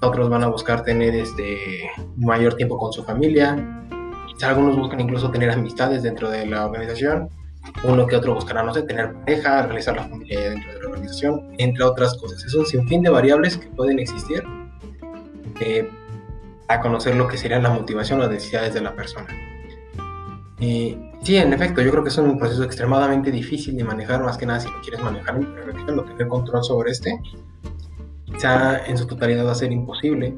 otros 0.00 0.28
van 0.28 0.44
a 0.44 0.48
buscar 0.48 0.82
tener 0.82 1.14
este 1.14 1.90
mayor 2.16 2.54
tiempo 2.54 2.78
con 2.78 2.92
su 2.92 3.04
familia, 3.04 3.56
algunos 4.42 4.76
buscan 4.76 5.00
incluso 5.00 5.30
tener 5.30 5.50
amistades 5.50 6.02
dentro 6.02 6.30
de 6.30 6.46
la 6.46 6.66
organización, 6.66 7.28
uno 7.84 8.06
que 8.06 8.16
otro 8.16 8.34
buscará, 8.34 8.62
no 8.62 8.74
sé, 8.74 8.82
tener 8.82 9.14
pareja, 9.14 9.62
realizar 9.62 9.96
la 9.96 10.04
familia 10.04 10.50
dentro 10.50 10.72
de 10.72 10.80
la 10.80 10.88
organización, 10.88 11.54
entre 11.58 11.84
otras 11.84 12.14
cosas. 12.18 12.44
Es 12.44 12.54
un 12.54 12.66
sinfín 12.66 13.02
de 13.02 13.10
variables 13.10 13.56
que 13.56 13.68
pueden 13.68 13.98
existir. 13.98 14.44
Eh, 15.60 15.88
a 16.68 16.80
conocer 16.80 17.16
lo 17.16 17.28
que 17.28 17.36
sería 17.36 17.58
la 17.58 17.70
motivación 17.70 18.20
las 18.20 18.30
necesidades 18.30 18.74
de 18.74 18.80
la 18.80 18.94
persona. 18.94 19.28
Y 20.58 20.96
sí, 21.22 21.36
en 21.36 21.52
efecto, 21.52 21.82
yo 21.82 21.90
creo 21.90 22.02
que 22.02 22.08
es 22.08 22.18
un 22.18 22.38
proceso 22.38 22.64
extremadamente 22.64 23.30
difícil 23.30 23.76
de 23.76 23.84
manejar, 23.84 24.22
más 24.22 24.38
que 24.38 24.46
nada 24.46 24.60
si 24.60 24.70
lo 24.70 24.80
quieres 24.80 25.02
manejar 25.02 25.36
en 25.36 25.54
perfección 25.54 25.98
o 25.98 26.04
tener 26.04 26.28
control 26.28 26.64
sobre 26.64 26.92
este. 26.92 27.20
Quizá 28.24 28.84
en 28.86 28.96
su 28.96 29.06
totalidad 29.06 29.46
va 29.46 29.52
a 29.52 29.56
ser 29.56 29.72
imposible, 29.72 30.34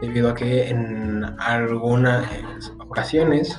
debido 0.00 0.30
a 0.30 0.34
que 0.34 0.68
en 0.68 1.24
algunas 1.38 2.26
ocasiones 2.78 3.58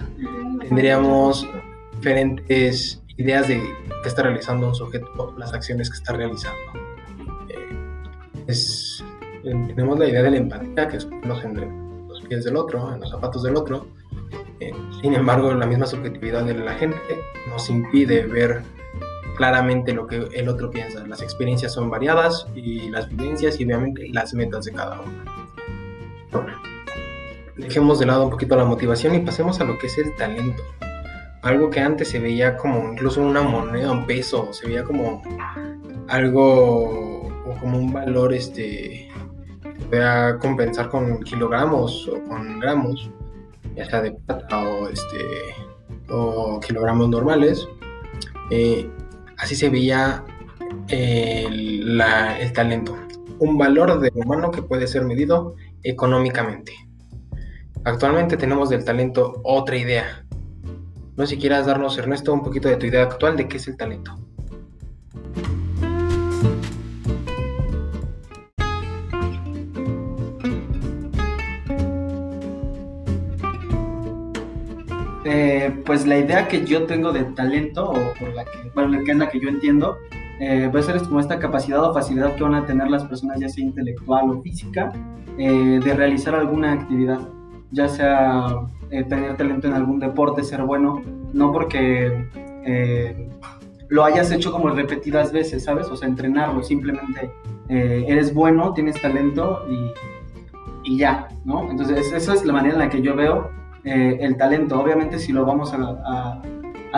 tendríamos 0.67 1.47
diferentes 1.93 3.01
ideas 3.17 3.47
de 3.47 3.61
qué 4.03 4.09
está 4.09 4.23
realizando 4.23 4.67
un 4.67 4.75
sujeto, 4.75 5.33
las 5.37 5.53
acciones 5.53 5.89
que 5.89 5.97
está 5.97 6.13
realizando. 6.13 6.59
Eh, 7.49 8.25
tenemos 9.43 9.97
la 9.97 10.07
idea 10.07 10.23
de 10.23 10.31
la 10.31 10.37
empatía, 10.37 10.87
que 10.87 10.97
es 10.97 11.07
los 11.23 11.41
pies 12.27 12.43
del 12.43 12.57
otro, 12.57 12.93
en 12.93 12.99
los 12.99 13.09
zapatos 13.09 13.43
del 13.43 13.55
otro. 13.55 13.87
Eh, 14.59 14.73
sin 15.01 15.13
embargo, 15.13 15.53
la 15.53 15.65
misma 15.65 15.85
subjetividad 15.85 16.43
de 16.43 16.53
la 16.53 16.73
gente 16.75 16.99
nos 17.49 17.69
impide 17.69 18.25
ver 18.25 18.63
claramente 19.35 19.93
lo 19.93 20.07
que 20.07 20.27
el 20.33 20.49
otro 20.49 20.71
piensa. 20.71 21.05
Las 21.05 21.21
experiencias 21.21 21.73
son 21.73 21.89
variadas 21.89 22.47
y 22.55 22.89
las 22.89 23.09
vivencias 23.09 23.59
y 23.59 23.65
obviamente 23.65 24.07
las 24.11 24.33
metas 24.33 24.65
de 24.65 24.73
cada 24.73 25.01
uno. 25.01 26.45
dejemos 27.55 27.99
de 27.99 28.05
lado 28.05 28.25
un 28.25 28.29
poquito 28.29 28.55
la 28.55 28.65
motivación 28.65 29.15
y 29.15 29.19
pasemos 29.19 29.59
a 29.61 29.63
lo 29.63 29.77
que 29.77 29.87
es 29.87 29.97
el 29.97 30.15
talento. 30.15 30.63
Algo 31.41 31.69
que 31.69 31.79
antes 31.79 32.09
se 32.09 32.19
veía 32.19 32.57
como 32.57 32.91
incluso 32.91 33.21
una 33.21 33.41
moneda, 33.41 33.91
un 33.91 34.05
peso, 34.07 34.51
se 34.51 34.67
veía 34.67 34.83
como 34.83 35.21
algo 36.07 37.27
o 37.45 37.57
como 37.59 37.77
un 37.77 37.93
valor 37.93 38.33
este 38.33 39.09
a 40.01 40.37
compensar 40.39 40.89
con 40.89 41.21
kilogramos 41.23 42.07
o 42.07 42.23
con 42.23 42.59
gramos, 42.59 43.09
ya 43.75 43.85
sea 43.85 44.01
de 44.01 44.11
plata 44.11 44.61
o, 44.61 44.89
este, 44.89 45.17
o 46.09 46.59
kilogramos 46.59 47.09
normales. 47.09 47.67
Eh, 48.51 48.89
así 49.37 49.55
se 49.55 49.69
veía 49.69 50.23
el, 50.87 52.01
el 52.01 52.53
talento, 52.53 52.97
un 53.39 53.57
valor 53.57 53.99
de 53.99 54.11
humano 54.13 54.51
que 54.51 54.61
puede 54.61 54.87
ser 54.87 55.03
medido 55.05 55.55
económicamente. 55.83 56.73
Actualmente 57.83 58.37
tenemos 58.37 58.69
del 58.69 58.83
talento 58.83 59.41
otra 59.43 59.77
idea. 59.77 60.25
No 61.15 61.25
sé 61.25 61.35
si 61.35 61.41
quieras 61.41 61.67
darnos, 61.67 61.97
Ernesto, 61.97 62.33
un 62.33 62.43
poquito 62.43 62.67
de 62.67 62.77
tu 62.77 62.87
idea 62.87 63.03
actual 63.03 63.37
de 63.37 63.47
qué 63.47 63.57
es 63.57 63.67
el 63.67 63.77
talento. 63.77 64.17
Eh, 75.37 75.69
pues 75.85 76.07
la 76.07 76.17
idea 76.17 76.47
que 76.47 76.65
yo 76.65 76.85
tengo 76.85 77.11
de 77.11 77.25
talento, 77.25 77.89
o 77.89 78.13
por 78.17 78.33
la 78.33 78.45
que, 78.45 78.71
bueno, 78.73 79.03
que 79.03 79.11
es 79.11 79.17
la 79.17 79.27
que 79.27 79.41
yo 79.41 79.49
entiendo, 79.49 79.97
eh, 80.39 80.69
puede 80.71 80.85
ser 80.85 81.01
como 81.01 81.19
esta 81.19 81.39
capacidad 81.39 81.83
o 81.83 81.93
facilidad 81.93 82.35
que 82.35 82.43
van 82.43 82.55
a 82.55 82.65
tener 82.65 82.89
las 82.89 83.03
personas, 83.03 83.41
ya 83.41 83.49
sea 83.49 83.61
intelectual 83.61 84.29
o 84.29 84.41
física, 84.41 84.93
eh, 85.37 85.81
de 85.83 85.93
realizar 85.93 86.35
alguna 86.35 86.71
actividad, 86.71 87.19
ya 87.71 87.89
sea 87.89 88.45
tener 88.89 89.35
talento 89.35 89.67
en 89.67 89.73
algún 89.73 89.99
deporte, 89.99 90.41
ser 90.41 90.61
bueno, 90.61 91.01
no 91.33 91.51
porque 91.51 92.29
lo 93.89 94.05
hayas 94.05 94.31
hecho 94.31 94.53
como 94.53 94.69
repetidas 94.69 95.33
veces, 95.33 95.65
¿sabes? 95.65 95.87
O 95.87 95.97
sea, 95.97 96.07
entrenarlo, 96.07 96.63
simplemente 96.63 97.29
eres 97.67 98.33
bueno, 98.33 98.71
tienes 98.71 99.01
talento 99.01 99.65
y, 99.69 100.93
y 100.93 100.97
ya, 100.97 101.27
¿no? 101.43 101.69
Entonces, 101.69 102.13
esa 102.13 102.33
es 102.33 102.45
la 102.45 102.53
manera 102.53 102.75
en 102.75 102.79
la 102.79 102.89
que 102.89 103.01
yo 103.01 103.15
veo 103.15 103.64
eh, 103.85 104.17
el 104.19 104.35
talento. 104.35 104.79
Obviamente 104.79 105.19
si 105.19 105.31
lo 105.31 105.45
vamos 105.45 105.73
a, 105.73 106.41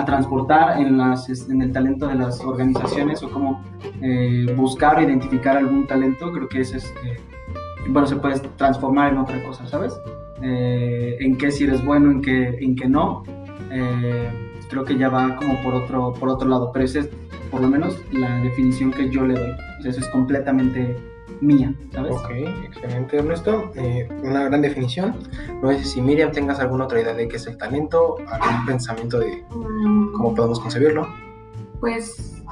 transportar 0.06 0.80
en, 0.80 0.96
las, 0.96 1.28
en 1.50 1.60
el 1.60 1.72
talento 1.72 2.08
de 2.08 2.14
las 2.14 2.40
organizaciones 2.42 3.24
o 3.24 3.32
cómo 3.32 3.64
eh, 4.00 4.46
buscar 4.56 5.00
o 5.00 5.02
identificar 5.02 5.58
algún 5.58 5.88
talento, 5.88 6.32
creo 6.32 6.48
que 6.48 6.62
ese 6.62 6.78
es, 6.78 6.94
eh, 7.04 7.18
bueno, 7.90 8.08
se 8.08 8.16
puede 8.18 8.40
transformar 8.58 9.14
en 9.14 9.18
otra 9.18 9.44
cosa, 9.44 9.66
¿sabes? 9.68 10.00
en 10.40 11.36
qué 11.36 11.50
si 11.50 11.64
eres 11.64 11.84
bueno, 11.84 12.12
en 12.12 12.22
qué, 12.22 12.60
en 12.62 12.76
qué 12.76 12.88
no. 12.88 13.24
creo 14.70 14.86
que 14.86 14.96
ya 14.96 15.10
va 15.10 15.36
como 15.36 15.60
por 15.64 15.74
otro, 15.74 16.14
por 16.14 16.30
otro 16.30 16.48
lado, 16.48 16.70
pero 16.72 16.86
esa 16.86 17.00
es 17.00 17.10
por 17.50 17.62
lo 17.62 17.68
menos 17.68 18.00
la 18.12 18.40
definición 18.42 18.92
que 18.92 19.10
yo 19.10 19.26
le 19.26 19.34
doy. 19.34 19.52
eso 19.84 20.00
es 20.00 20.08
completamente 20.10 20.96
mía, 21.42 21.74
¿sabes? 21.94 22.12
Ok, 22.12 22.30
excelente 22.66 23.18
Ernesto. 23.18 23.72
Eh, 23.76 24.08
una 24.24 24.44
gran 24.46 24.62
definición. 24.62 25.16
No 25.62 25.72
sé 25.72 25.84
si 25.84 26.02
Miriam 26.02 26.32
tengas 26.32 26.60
alguna 26.60 26.86
otra 26.86 27.02
idea 27.02 27.14
de 27.14 27.28
qué 27.28 27.38
es 27.38 27.48
el 27.48 27.58
talento, 27.58 28.16
algún 28.30 28.66
pensamiento 28.66 29.20
de 29.20 29.44
cómo 29.50 30.34
podemos 30.36 30.60
concebirlo. 30.60 31.08
Pues 31.80 32.44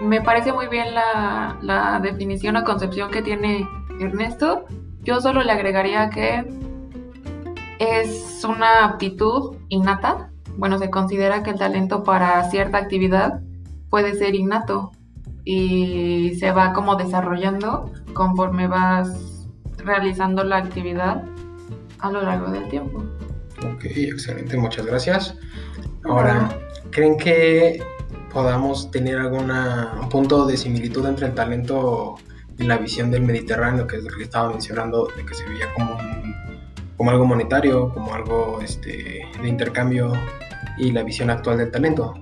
me 0.00 0.20
parece 0.20 0.52
muy 0.52 0.66
bien 0.68 0.94
la, 0.94 1.58
la 1.62 2.00
definición 2.00 2.56
o 2.56 2.64
concepción 2.64 3.10
que 3.10 3.22
tiene 3.22 3.68
Ernesto. 4.00 4.64
Yo 5.02 5.20
solo 5.20 5.42
le 5.42 5.52
agregaría 5.52 6.10
que 6.10 6.44
es 7.78 8.44
una 8.44 8.84
aptitud 8.84 9.56
innata. 9.68 10.30
Bueno, 10.56 10.78
se 10.78 10.90
considera 10.90 11.42
que 11.42 11.50
el 11.50 11.58
talento 11.58 12.04
para 12.04 12.42
cierta 12.50 12.78
actividad 12.78 13.40
puede 13.88 14.14
ser 14.14 14.34
innato, 14.34 14.92
y 15.44 16.34
se 16.38 16.52
va 16.52 16.72
como 16.72 16.96
desarrollando 16.96 17.92
conforme 18.12 18.66
vas 18.66 19.48
realizando 19.78 20.44
la 20.44 20.58
actividad 20.58 21.24
a 21.98 22.10
lo 22.10 22.22
largo 22.22 22.50
del 22.50 22.68
tiempo. 22.68 23.04
Ok, 23.74 23.84
excelente, 23.84 24.56
muchas 24.56 24.86
gracias. 24.86 25.36
Ahora, 26.04 26.48
¿creen 26.90 27.16
que 27.16 27.82
podamos 28.32 28.90
tener 28.90 29.18
algún 29.18 29.50
punto 30.08 30.46
de 30.46 30.56
similitud 30.56 31.06
entre 31.06 31.26
el 31.26 31.34
talento 31.34 32.16
y 32.58 32.64
la 32.64 32.78
visión 32.78 33.10
del 33.10 33.22
Mediterráneo, 33.22 33.86
que 33.86 33.96
es 33.96 34.04
lo 34.04 34.10
que 34.16 34.22
estaba 34.24 34.50
mencionando, 34.50 35.08
de 35.16 35.24
que 35.24 35.34
se 35.34 35.46
veía 35.48 35.72
como, 35.74 35.96
como 36.96 37.10
algo 37.10 37.24
monetario, 37.26 37.92
como 37.92 38.14
algo 38.14 38.60
este, 38.62 39.22
de 39.40 39.48
intercambio, 39.48 40.12
y 40.78 40.92
la 40.92 41.02
visión 41.02 41.30
actual 41.30 41.58
del 41.58 41.70
talento? 41.70 42.14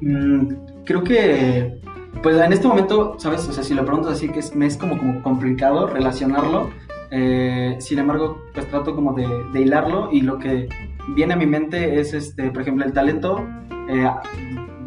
Mm, 0.00 0.73
creo 0.84 1.02
que, 1.02 1.80
pues 2.22 2.36
en 2.40 2.52
este 2.52 2.66
momento, 2.66 3.16
¿sabes? 3.18 3.48
O 3.48 3.52
sea, 3.52 3.64
si 3.64 3.74
lo 3.74 3.84
preguntas 3.84 4.12
así, 4.12 4.28
que 4.28 4.40
es, 4.40 4.54
me 4.54 4.66
es 4.66 4.76
como, 4.76 4.98
como 4.98 5.22
complicado 5.22 5.86
relacionarlo. 5.86 6.70
Eh, 7.10 7.76
sin 7.78 7.98
embargo, 7.98 8.42
pues 8.52 8.68
trato 8.68 8.94
como 8.94 9.12
de, 9.12 9.26
de 9.52 9.60
hilarlo 9.60 10.08
y 10.10 10.22
lo 10.22 10.38
que 10.38 10.68
viene 11.14 11.34
a 11.34 11.36
mi 11.36 11.46
mente 11.46 12.00
es, 12.00 12.12
este, 12.14 12.50
por 12.50 12.62
ejemplo, 12.62 12.84
el 12.84 12.92
talento 12.92 13.46
eh, 13.88 14.10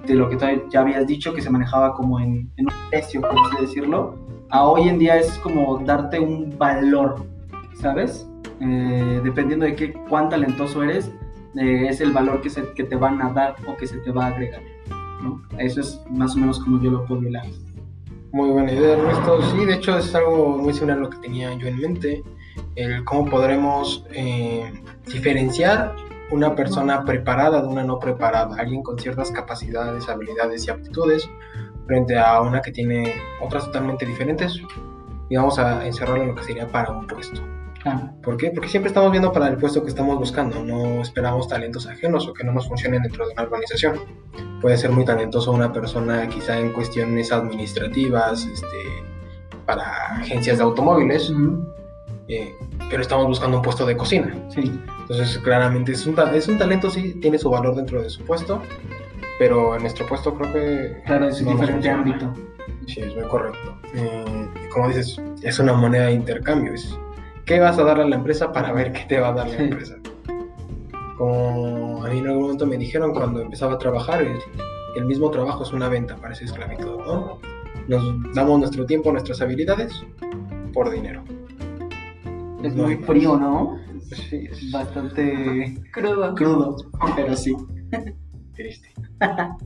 de 0.06 0.16
lo 0.16 0.30
que 0.30 0.38
tú 0.38 0.46
ya 0.70 0.82
habías 0.82 1.06
dicho, 1.06 1.34
que 1.34 1.42
se 1.42 1.50
manejaba 1.50 1.94
como 1.94 2.20
en, 2.20 2.52
en 2.58 2.66
un 2.66 2.90
precio, 2.90 3.22
por 3.22 3.32
así 3.32 3.62
decirlo, 3.62 4.18
a 4.50 4.66
hoy 4.66 4.88
en 4.88 5.00
día 5.00 5.18
es 5.18 5.32
como 5.40 5.78
darte 5.80 6.20
un 6.20 6.58
valor, 6.58 7.26
¿sabes? 7.74 8.28
Eh, 8.60 9.22
dependiendo 9.24 9.66
de 9.66 9.76
qué, 9.76 9.94
cuán 10.10 10.30
talentoso 10.30 10.84
eres, 10.84 11.12
eh, 11.56 11.88
es 11.90 12.02
el 12.02 12.12
valor 12.12 12.42
que, 12.42 12.50
se, 12.50 12.64
que 12.74 12.84
te 12.84 12.96
van 12.96 13.22
a 13.22 13.32
dar 13.32 13.56
o 13.68 13.76
que 13.76 13.88
se 13.88 13.98
te 14.00 14.12
va 14.12 14.26
a 14.26 14.28
agregar. 14.28 14.62
Eso 15.58 15.82
es 15.82 16.02
más 16.10 16.36
o 16.36 16.40
menos 16.40 16.60
como 16.60 16.82
yo 16.82 16.92
lo 16.92 17.06
puedo 17.06 17.24
hilar. 17.24 17.46
Muy 18.32 18.50
buena 18.50 18.72
idea, 18.72 18.98
Ernesto. 18.98 19.42
Sí, 19.52 19.66
de 19.66 19.76
hecho 19.76 19.98
es 19.98 20.14
algo 20.14 20.58
muy 20.58 20.74
similar 20.74 20.98
a 20.98 21.02
lo 21.02 21.10
que 21.10 21.18
tenía 21.18 21.54
yo 21.56 21.68
en 21.68 21.80
mente, 21.80 22.24
el 22.76 23.04
cómo 23.06 23.30
podremos 23.30 24.06
eh, 24.12 24.72
diferenciar 25.12 25.96
una 26.30 26.56
persona 26.56 27.04
preparada 27.06 27.62
de 27.62 27.68
una 27.68 27.84
no 27.84 28.00
preparada, 28.00 28.56
alguien 28.58 28.84
con 28.84 29.00
ciertas 29.00 29.32
capacidades, 29.32 30.10
habilidades 30.10 30.68
y 30.68 30.72
aptitudes, 30.72 31.30
frente 31.86 32.18
a 32.18 32.42
una 32.42 32.62
que 32.62 32.72
tiene 32.72 33.16
otras 33.42 33.66
totalmente 33.66 34.06
diferentes, 34.06 34.62
y 35.30 35.36
vamos 35.38 35.58
a 35.58 35.86
encerrarlo 35.86 36.24
en 36.24 36.30
lo 36.30 36.36
que 36.36 36.44
sería 36.44 36.68
para 36.68 36.92
un 36.92 37.08
puesto. 37.08 37.42
Ah, 37.88 38.12
¿Por 38.22 38.38
qué? 38.38 38.52
Porque 38.52 38.70
siempre 38.70 38.90
estamos 38.90 39.12
viendo 39.12 39.32
para 39.32 39.48
el 39.48 39.58
puesto 39.58 39.82
que 39.84 39.90
estamos 39.90 40.18
buscando, 40.18 40.64
no 40.64 41.02
esperamos 41.02 41.48
talentos 41.48 41.88
ajenos 41.88 42.28
o 42.28 42.34
que 42.34 42.44
no 42.44 42.52
nos 42.52 42.68
funcionen 42.68 43.02
dentro 43.04 43.26
de 43.26 43.34
una 43.34 43.44
organización. 43.44 44.00
Puede 44.62 44.78
ser 44.78 44.92
muy 44.92 45.06
talentoso 45.06 45.52
una 45.52 45.72
persona 45.72 46.28
quizá 46.28 46.60
en 46.60 46.74
cuestiones 46.74 47.32
administrativas, 47.32 48.46
este, 48.46 48.78
para 49.66 50.16
agencias 50.16 50.58
de 50.58 50.64
automóviles, 50.64 51.30
ujú, 51.30 51.66
eh, 52.28 52.54
pero 52.90 53.02
estamos 53.02 53.28
buscando 53.28 53.58
un 53.58 53.64
puesto 53.64 53.86
de 53.86 53.96
cocina. 53.96 54.34
sí, 54.50 54.72
Entonces, 55.02 55.38
claramente 55.40 55.94
es 55.94 56.06
un, 56.06 56.18
es 56.34 56.48
un 56.48 56.58
talento, 56.58 56.90
sí, 56.90 57.14
tiene 57.22 57.38
su 57.38 57.50
valor 57.50 57.76
dentro 57.76 58.02
de 58.02 58.10
su 58.10 58.24
puesto, 58.26 58.62
pero 59.40 59.76
en 59.76 59.82
nuestro 59.82 60.06
puesto 60.08 60.34
creo 60.36 60.54
que... 60.54 61.04
claro, 61.06 61.30
es 61.30 61.40
un 61.42 61.48
no 61.48 61.52
diferente 61.54 61.90
ámbito. 61.90 62.34
Sí, 62.88 63.02
es 63.02 63.16
muy 63.16 63.26
correcto. 63.26 63.78
Eh, 63.94 64.50
como 64.74 64.88
dices, 64.88 65.22
es 65.42 65.60
una 65.60 65.74
moneda 65.74 66.06
de 66.06 66.14
intercambio. 66.14 66.74
Es, 66.74 66.98
¿Qué 67.48 67.60
vas 67.62 67.80
a 67.80 67.84
dar 67.84 68.02
a 68.02 68.06
la 68.06 68.16
empresa 68.18 68.52
para 68.52 68.74
ver 68.74 68.92
qué 68.92 69.06
te 69.08 69.20
va 69.20 69.30
a 69.30 69.34
dar 69.34 69.48
la 69.50 69.56
empresa? 69.58 69.96
Como 71.18 72.04
a 72.06 72.10
mí 72.10 72.20
en 72.20 72.28
algún 72.28 72.42
momento 72.44 72.68
me 72.68 72.78
dijeron 72.78 73.14
cuando 73.14 73.42
empezaba 73.42 73.74
a 73.76 73.78
trabajar, 73.78 74.22
el, 74.22 74.38
el 74.96 75.06
mismo 75.06 75.32
trabajo 75.32 75.64
es 75.64 75.72
una 75.72 75.88
venta, 75.88 76.18
parece 76.18 76.46
esclavitud, 76.46 76.98
¿no? 77.00 77.40
Nos 77.88 78.34
damos 78.34 78.60
nuestro 78.60 78.86
tiempo, 78.86 79.12
nuestras 79.14 79.42
habilidades 79.42 79.94
por 80.74 80.90
dinero. 80.92 81.24
Es 82.64 82.76
No 82.76 82.84
muy 82.84 82.98
frío, 82.98 83.38
¿no? 83.38 83.78
Sí, 84.30 84.48
es 84.52 84.72
Bastante 84.72 85.82
Crudo. 85.92 86.36
crudo, 86.36 86.76
pero 87.16 87.36
sí. 87.36 87.56
triste. 88.58 88.94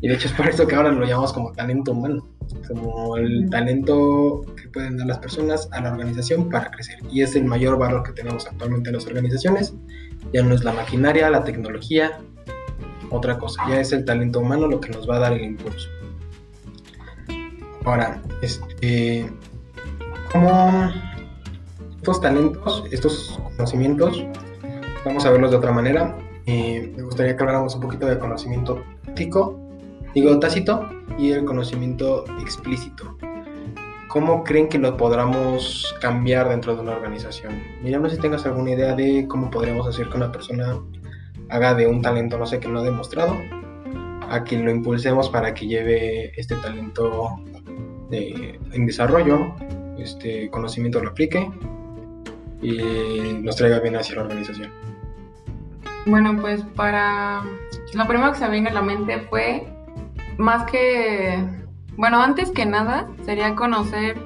Y 0.02 0.08
de 0.08 0.14
hecho 0.14 0.28
es 0.28 0.34
por 0.34 0.48
eso 0.48 0.68
que 0.68 0.76
ahora 0.76 0.92
lo 0.92 1.06
llamamos 1.06 1.34
como 1.34 1.52
talento 1.54 1.94
humano, 1.94 2.28
como 2.68 3.18
el 3.18 3.50
talento 3.50 4.42
que 4.56 4.70
pueden 4.70 4.98
dar 4.98 5.08
las 5.08 5.18
personas 5.18 5.68
a 5.72 5.82
la 5.82 5.92
organización 5.92 6.50
para 6.50 6.70
crecer. 6.70 7.00
Y 7.12 7.24
es 7.24 7.36
el 7.36 7.46
mayor 7.46 7.80
valor 7.80 8.04
que 8.04 8.12
tenemos 8.12 8.46
actualmente 8.46 8.90
en 8.90 8.96
las 8.96 9.08
organizaciones. 9.08 9.74
Ya 10.34 10.44
no 10.44 10.54
es 10.54 10.64
la 10.64 10.74
maquinaria, 10.74 11.30
la 11.30 11.44
tecnología, 11.44 12.20
otra 13.10 13.40
cosa. 13.40 13.64
Ya 13.68 13.80
es 13.80 13.92
el 13.92 14.06
talento 14.06 14.40
humano 14.40 14.68
lo 14.68 14.80
que 14.80 14.90
nos 14.90 15.10
va 15.10 15.16
a 15.16 15.20
dar 15.20 15.34
el 15.34 15.44
impulso. 15.44 15.90
Ahora, 17.84 18.22
este, 18.44 19.28
¿cómo 20.32 20.92
estos 21.98 22.22
talentos, 22.22 22.84
estos 22.92 23.40
conocimientos, 23.58 24.24
vamos 25.04 25.26
a 25.26 25.32
verlos 25.32 25.52
de 25.52 25.58
otra 25.58 25.72
manera? 25.72 26.16
Eh, 26.46 26.92
me 26.96 27.04
gustaría 27.04 27.36
que 27.36 27.44
habláramos 27.44 27.76
un 27.76 27.82
poquito 27.82 28.06
del 28.08 28.20
conocimiento 28.20 28.84
táctico, 29.06 29.60
digo 30.14 30.40
tácito, 30.40 30.88
y 31.18 31.32
el 31.32 31.46
conocimiento 31.46 32.26
explícito. 32.42 33.18
¿Cómo 34.08 34.44
creen 34.44 34.68
que 34.68 34.78
lo 34.78 34.98
podamos 34.98 35.96
cambiar 36.02 36.50
dentro 36.50 36.76
de 36.76 36.82
una 36.82 36.92
organización? 36.94 37.62
Mira, 37.82 38.00
no 38.00 38.10
sé 38.10 38.16
si 38.16 38.22
tengas 38.22 38.46
alguna 38.46 38.72
idea 38.72 38.94
de 38.96 39.26
cómo 39.28 39.50
podríamos 39.50 39.88
hacer 39.88 40.10
que 40.10 40.18
una 40.18 40.32
persona 40.32 40.80
haga 41.50 41.74
de 41.76 41.88
un 41.88 42.02
talento, 42.02 42.38
no 42.38 42.46
sé, 42.46 42.60
que 42.60 42.68
no 42.68 42.80
ha 42.80 42.84
demostrado, 42.84 43.38
a 44.30 44.44
que 44.44 44.58
lo 44.58 44.72
impulsemos 44.72 45.30
para 45.30 45.54
que 45.54 45.68
lleve 45.68 46.32
este 46.40 46.56
talento 46.58 47.38
de- 48.10 48.60
en 48.74 48.86
desarrollo, 48.86 49.54
este 49.98 50.50
conocimiento 50.50 51.02
lo 51.02 51.10
aplique 51.12 51.50
y 52.62 52.78
nos 53.42 53.56
traiga 53.56 53.80
bien 53.80 53.96
hacia 53.96 54.16
la 54.16 54.24
organización. 54.24 54.72
Bueno, 56.06 56.38
pues 56.40 56.64
para... 56.76 57.42
Lo 57.94 58.08
primero 58.08 58.32
que 58.32 58.40
se 58.40 58.48
me 58.48 58.56
vino 58.56 58.70
a 58.70 58.74
la 58.74 58.82
mente 58.82 59.20
fue 59.30 59.68
más 60.38 60.70
que... 60.70 61.44
Bueno, 61.98 62.22
antes 62.22 62.52
que 62.52 62.66
nada 62.66 63.08
sería 63.24 63.56
conocer 63.56 64.18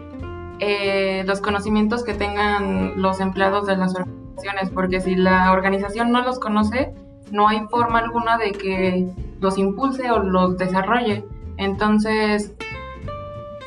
eh, 0.59 1.23
los 1.25 1.41
conocimientos 1.41 2.03
que 2.03 2.13
tengan 2.13 3.01
los 3.01 3.19
empleados 3.19 3.67
de 3.67 3.75
las 3.75 3.95
organizaciones, 3.95 4.69
porque 4.69 5.01
si 5.01 5.15
la 5.15 5.51
organización 5.51 6.11
no 6.11 6.21
los 6.21 6.39
conoce, 6.39 6.93
no 7.31 7.47
hay 7.47 7.65
forma 7.69 7.99
alguna 7.99 8.37
de 8.37 8.51
que 8.51 9.07
los 9.41 9.57
impulse 9.57 10.09
o 10.11 10.19
los 10.19 10.57
desarrolle. 10.57 11.25
Entonces, 11.57 12.53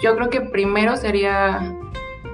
yo 0.03 0.15
creo 0.17 0.31
que 0.31 0.41
primero 0.41 0.97
sería 0.97 1.77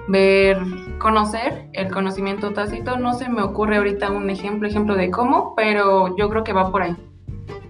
ver, 0.08 0.58
conocer 1.04 1.66
el 1.74 1.92
conocimiento 1.92 2.54
tácito. 2.54 2.96
No 2.96 3.12
se 3.12 3.28
me 3.28 3.42
ocurre 3.42 3.76
ahorita 3.76 4.10
un 4.10 4.30
ejemplo, 4.30 4.66
ejemplo 4.66 4.96
de 4.96 5.10
cómo, 5.10 5.54
pero 5.54 6.16
yo 6.16 6.30
creo 6.30 6.44
que 6.44 6.54
va 6.54 6.72
por 6.72 6.80
ahí. 6.80 6.96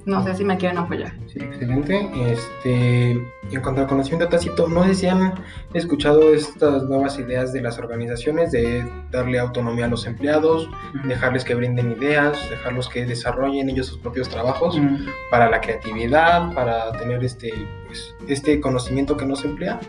No 0.07 0.23
sé 0.23 0.37
si 0.37 0.45
me 0.45 0.57
quieren 0.57 0.79
apoyar. 0.79 1.15
Sí, 1.27 1.41
excelente. 1.41 2.09
Este, 2.31 3.11
en 3.11 3.61
cuanto 3.61 3.81
al 3.81 3.89
conocimiento 3.89 4.29
tácito, 4.29 4.69
no 4.69 4.85
sé 4.85 4.95
si 4.95 5.09
han 5.09 5.35
escuchado 5.73 6.33
estas 6.33 6.85
nuevas 6.85 7.19
ideas 7.19 7.53
de 7.53 7.61
las 7.61 7.77
organizaciones 7.77 8.53
de 8.53 8.89
darle 9.11 9.41
autonomía 9.41 9.87
a 9.87 9.89
los 9.89 10.07
empleados, 10.07 10.71
dejarles 11.03 11.43
que 11.43 11.57
brinden 11.57 11.91
ideas, 11.91 12.39
dejarlos 12.51 12.89
que 12.89 13.05
desarrollen 13.05 13.69
ellos 13.69 13.87
sus 13.89 13.99
propios 13.99 14.29
trabajos 14.29 14.79
Mm, 14.79 15.07
para 15.33 15.51
la 15.51 15.61
creatividad, 15.61 16.55
para 16.55 16.93
tener 16.93 17.25
este, 17.25 17.53
pues, 17.87 18.15
este 18.29 18.61
conocimiento 18.61 19.17
que 19.17 19.27
nos 19.27 19.45
emplea, 19.45 19.81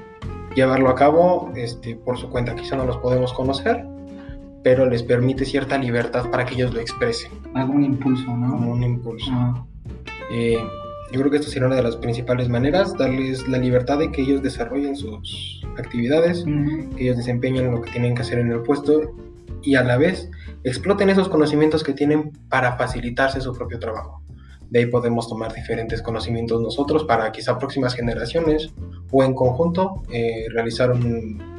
llevarlo 0.55 0.89
a 0.89 0.95
cabo 0.95 1.51
este, 1.55 1.95
por 1.95 2.17
su 2.17 2.29
cuenta. 2.29 2.55
Quizá 2.55 2.75
no 2.75 2.85
los 2.85 2.97
podemos 2.97 3.33
conocer, 3.33 3.85
pero 4.63 4.89
les 4.89 5.03
permite 5.03 5.45
cierta 5.45 5.77
libertad 5.77 6.29
para 6.31 6.45
que 6.45 6.55
ellos 6.55 6.73
lo 6.73 6.79
expresen 6.79 7.31
algún 7.53 7.83
impulso, 7.83 8.25
como 8.25 8.65
¿no? 8.65 8.71
un 8.71 8.83
impulso. 8.83 9.29
Ah, 9.31 9.65
Eh, 10.31 10.57
yo 11.11 11.19
creo 11.19 11.29
que 11.31 11.37
esto 11.37 11.51
sería 11.51 11.67
una 11.67 11.75
de 11.75 11.83
las 11.83 11.95
principales 11.97 12.49
maneras, 12.49 12.97
darles 12.97 13.47
la 13.47 13.59
libertad 13.59 13.99
de 13.99 14.11
que 14.11 14.23
ellos 14.23 14.41
desarrollen 14.41 14.95
sus 14.95 15.61
actividades, 15.77 16.43
que 16.43 17.03
ellos 17.03 17.17
desempeñen 17.17 17.71
lo 17.71 17.81
que 17.81 17.91
tienen 17.91 18.15
que 18.15 18.23
hacer 18.23 18.39
en 18.39 18.51
el 18.51 18.61
puesto 18.61 19.13
y 19.61 19.75
a 19.75 19.83
la 19.83 19.97
vez 19.97 20.29
exploten 20.63 21.09
esos 21.09 21.29
conocimientos 21.29 21.83
que 21.83 21.93
tienen 21.93 22.31
para 22.49 22.75
facilitarse 22.75 23.39
su 23.39 23.53
propio 23.53 23.79
trabajo. 23.79 24.24
De 24.69 24.79
ahí 24.79 24.85
podemos 24.87 25.29
tomar 25.29 25.53
diferentes 25.53 26.01
conocimientos 26.01 26.61
nosotros 26.61 27.03
para 27.05 27.31
quizá 27.31 27.57
próximas 27.57 27.93
generaciones 27.93 28.73
o 29.11 29.23
en 29.23 29.33
conjunto 29.33 30.03
eh, 30.11 30.45
realizar 30.51 30.91
un, 30.91 31.55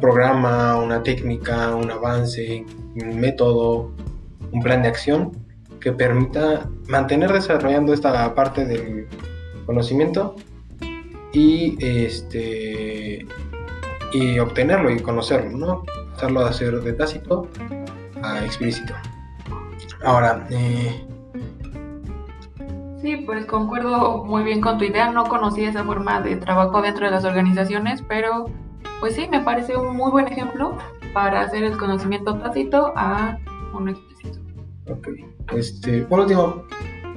programa, 0.00 0.76
una 0.78 1.00
técnica, 1.04 1.76
un 1.76 1.88
avance, 1.88 2.64
un 3.00 3.20
método, 3.20 3.92
un 4.50 4.60
plan 4.60 4.82
de 4.82 4.88
acción 4.88 5.30
que 5.78 5.92
permita 5.92 6.68
mantener 6.88 7.32
desarrollando 7.32 7.94
esta 7.94 8.34
parte 8.34 8.64
del 8.64 9.06
conocimiento 9.64 10.34
y 11.32 11.76
este 11.84 13.24
y 14.12 14.38
obtenerlo 14.40 14.90
y 14.90 14.98
conocerlo, 14.98 15.56
¿no? 15.56 15.84
Pasarlo 16.14 16.40
a 16.40 16.48
hacer 16.48 16.80
de 16.80 16.92
tácito 16.92 17.48
a 18.22 18.44
explícito. 18.44 18.92
Ahora, 20.04 20.46
eh, 20.50 21.06
pues 23.26 23.44
concuerdo 23.44 24.24
muy 24.24 24.44
bien 24.44 24.60
con 24.60 24.78
tu 24.78 24.84
idea. 24.84 25.10
No 25.10 25.24
conocía 25.24 25.68
esa 25.68 25.84
forma 25.84 26.20
de 26.20 26.36
trabajo 26.36 26.80
dentro 26.80 27.04
de 27.04 27.10
las 27.10 27.24
organizaciones, 27.24 28.02
pero 28.08 28.46
pues 29.00 29.14
sí, 29.14 29.28
me 29.28 29.40
parece 29.40 29.76
un 29.76 29.96
muy 29.96 30.10
buen 30.10 30.28
ejemplo 30.28 30.78
para 31.12 31.42
hacer 31.42 31.64
el 31.64 31.76
conocimiento 31.76 32.38
tácito 32.38 32.92
a 32.96 33.38
uno 33.74 33.90
explícito. 33.90 34.38
ok, 34.88 35.08
este, 35.54 36.02
por 36.02 36.20
último, 36.20 36.64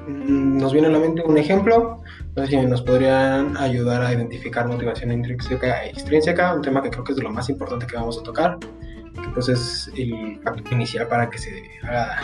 mm, 0.07 0.57
nos 0.57 0.73
viene 0.73 0.87
a 0.87 0.91
la 0.91 0.99
mente 0.99 1.21
un 1.25 1.37
ejemplo. 1.37 2.01
No 2.35 2.45
sé 2.45 2.51
si 2.51 2.65
nos 2.65 2.81
podrían 2.81 3.57
ayudar 3.57 4.01
a 4.01 4.13
identificar 4.13 4.67
motivación 4.67 5.11
intrínseca 5.11 5.83
e 5.83 5.89
extrínseca, 5.89 6.53
un 6.53 6.61
tema 6.61 6.81
que 6.81 6.89
creo 6.89 7.03
que 7.03 7.13
es 7.13 7.17
de 7.17 7.23
lo 7.23 7.31
más 7.31 7.49
importante 7.49 7.85
que 7.85 7.95
vamos 7.95 8.17
a 8.17 8.23
tocar, 8.23 8.57
que 8.59 9.29
pues 9.33 9.49
es 9.49 9.91
el 9.95 10.39
factor 10.43 10.73
inicial 10.73 11.07
para 11.07 11.29
que 11.29 11.37
se 11.37 11.63
haga 11.83 12.19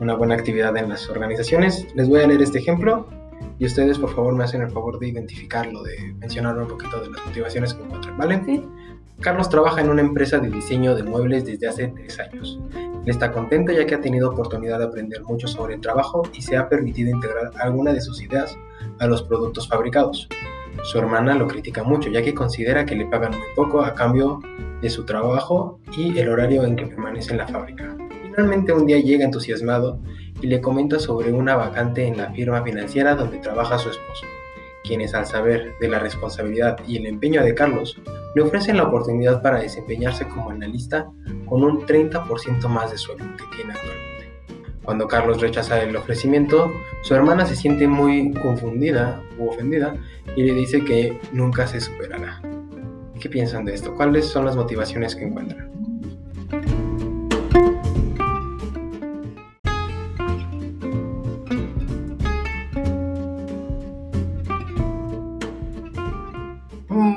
una 0.00 0.14
buena 0.14 0.34
actividad 0.34 0.76
en 0.76 0.88
las 0.88 1.08
organizaciones. 1.08 1.86
Les 1.94 2.08
voy 2.08 2.20
a 2.20 2.26
leer 2.26 2.42
este 2.42 2.58
ejemplo 2.58 3.06
Y 3.60 3.66
ustedes, 3.66 3.98
por 3.98 4.14
favor, 4.14 4.34
me 4.34 4.44
hacen 4.44 4.62
el 4.62 4.70
favor 4.70 4.98
de 4.98 5.08
identificarlo, 5.08 5.82
de 5.82 6.14
mencionar 6.18 6.56
un 6.58 6.68
poquito 6.68 7.00
de 7.00 7.10
las 7.10 7.24
motivaciones 7.26 7.74
que 7.74 7.82
encuentran, 7.82 8.16
¿vale? 8.16 8.40
Sí. 8.44 8.64
Carlos 9.20 9.48
trabaja 9.48 9.80
en 9.80 9.90
una 9.90 10.00
empresa 10.00 10.38
de 10.38 10.48
diseño 10.48 10.94
de 10.94 11.02
muebles 11.02 11.44
desde 11.44 11.68
hace 11.68 11.88
tres 11.88 12.20
años. 12.20 12.60
Él 12.72 13.08
está 13.08 13.32
contento 13.32 13.72
ya 13.72 13.84
que 13.84 13.96
ha 13.96 14.00
tenido 14.00 14.30
oportunidad 14.30 14.78
de 14.78 14.84
aprender 14.84 15.24
mucho 15.24 15.48
sobre 15.48 15.74
el 15.74 15.80
trabajo 15.80 16.22
y 16.32 16.42
se 16.42 16.56
ha 16.56 16.68
permitido 16.68 17.10
integrar 17.10 17.50
alguna 17.60 17.92
de 17.92 18.00
sus 18.00 18.22
ideas 18.22 18.56
a 19.00 19.06
los 19.08 19.22
productos 19.22 19.66
fabricados. 19.66 20.28
Su 20.84 20.98
hermana 20.98 21.34
lo 21.34 21.48
critica 21.48 21.82
mucho 21.82 22.10
ya 22.10 22.22
que 22.22 22.34
considera 22.34 22.86
que 22.86 22.94
le 22.94 23.06
pagan 23.06 23.32
muy 23.32 23.48
poco 23.56 23.82
a 23.82 23.94
cambio 23.94 24.40
de 24.80 24.88
su 24.88 25.04
trabajo 25.04 25.80
y 25.96 26.16
el 26.16 26.28
horario 26.28 26.62
en 26.62 26.76
que 26.76 26.86
permanece 26.86 27.32
en 27.32 27.38
la 27.38 27.48
fábrica. 27.48 27.97
Finalmente 28.38 28.72
un 28.72 28.86
día 28.86 29.00
llega 29.00 29.24
entusiasmado 29.24 29.98
y 30.40 30.46
le 30.46 30.60
comenta 30.60 31.00
sobre 31.00 31.32
una 31.32 31.56
vacante 31.56 32.06
en 32.06 32.18
la 32.18 32.30
firma 32.30 32.62
financiera 32.62 33.16
donde 33.16 33.38
trabaja 33.38 33.78
su 33.78 33.90
esposo, 33.90 34.26
quienes 34.84 35.12
al 35.12 35.26
saber 35.26 35.74
de 35.80 35.88
la 35.88 35.98
responsabilidad 35.98 36.78
y 36.86 36.98
el 36.98 37.06
empeño 37.06 37.42
de 37.42 37.56
Carlos, 37.56 38.00
le 38.36 38.42
ofrecen 38.42 38.76
la 38.76 38.84
oportunidad 38.84 39.42
para 39.42 39.58
desempeñarse 39.58 40.28
como 40.28 40.50
analista 40.50 41.10
con 41.46 41.64
un 41.64 41.84
30% 41.84 42.68
más 42.68 42.92
de 42.92 42.98
sueldo 42.98 43.24
que 43.36 43.56
tiene 43.56 43.72
actualmente. 43.72 44.76
Cuando 44.84 45.08
Carlos 45.08 45.40
rechaza 45.40 45.82
el 45.82 45.96
ofrecimiento, 45.96 46.70
su 47.02 47.16
hermana 47.16 47.44
se 47.44 47.56
siente 47.56 47.88
muy 47.88 48.32
confundida 48.34 49.20
u 49.36 49.48
ofendida 49.48 49.96
y 50.36 50.44
le 50.44 50.54
dice 50.54 50.84
que 50.84 51.20
nunca 51.32 51.66
se 51.66 51.80
superará. 51.80 52.40
¿Qué 53.18 53.28
piensan 53.28 53.64
de 53.64 53.74
esto? 53.74 53.96
¿Cuáles 53.96 54.26
son 54.26 54.44
las 54.44 54.54
motivaciones 54.54 55.16
que 55.16 55.24
encuentran? 55.24 55.77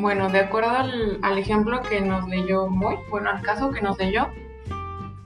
Bueno, 0.02 0.30
de 0.30 0.40
acuerdo 0.40 0.72
al, 0.72 1.38
ejemplo 1.38 1.80
que 1.84 2.02
nos 2.02 2.28
leyó 2.28 2.66
Moy, 2.68 2.96
bueno, 3.12 3.30
al 3.30 3.44
caso 3.44 3.70
que 3.70 3.82
nos 3.82 4.00
leyó, 4.00 4.30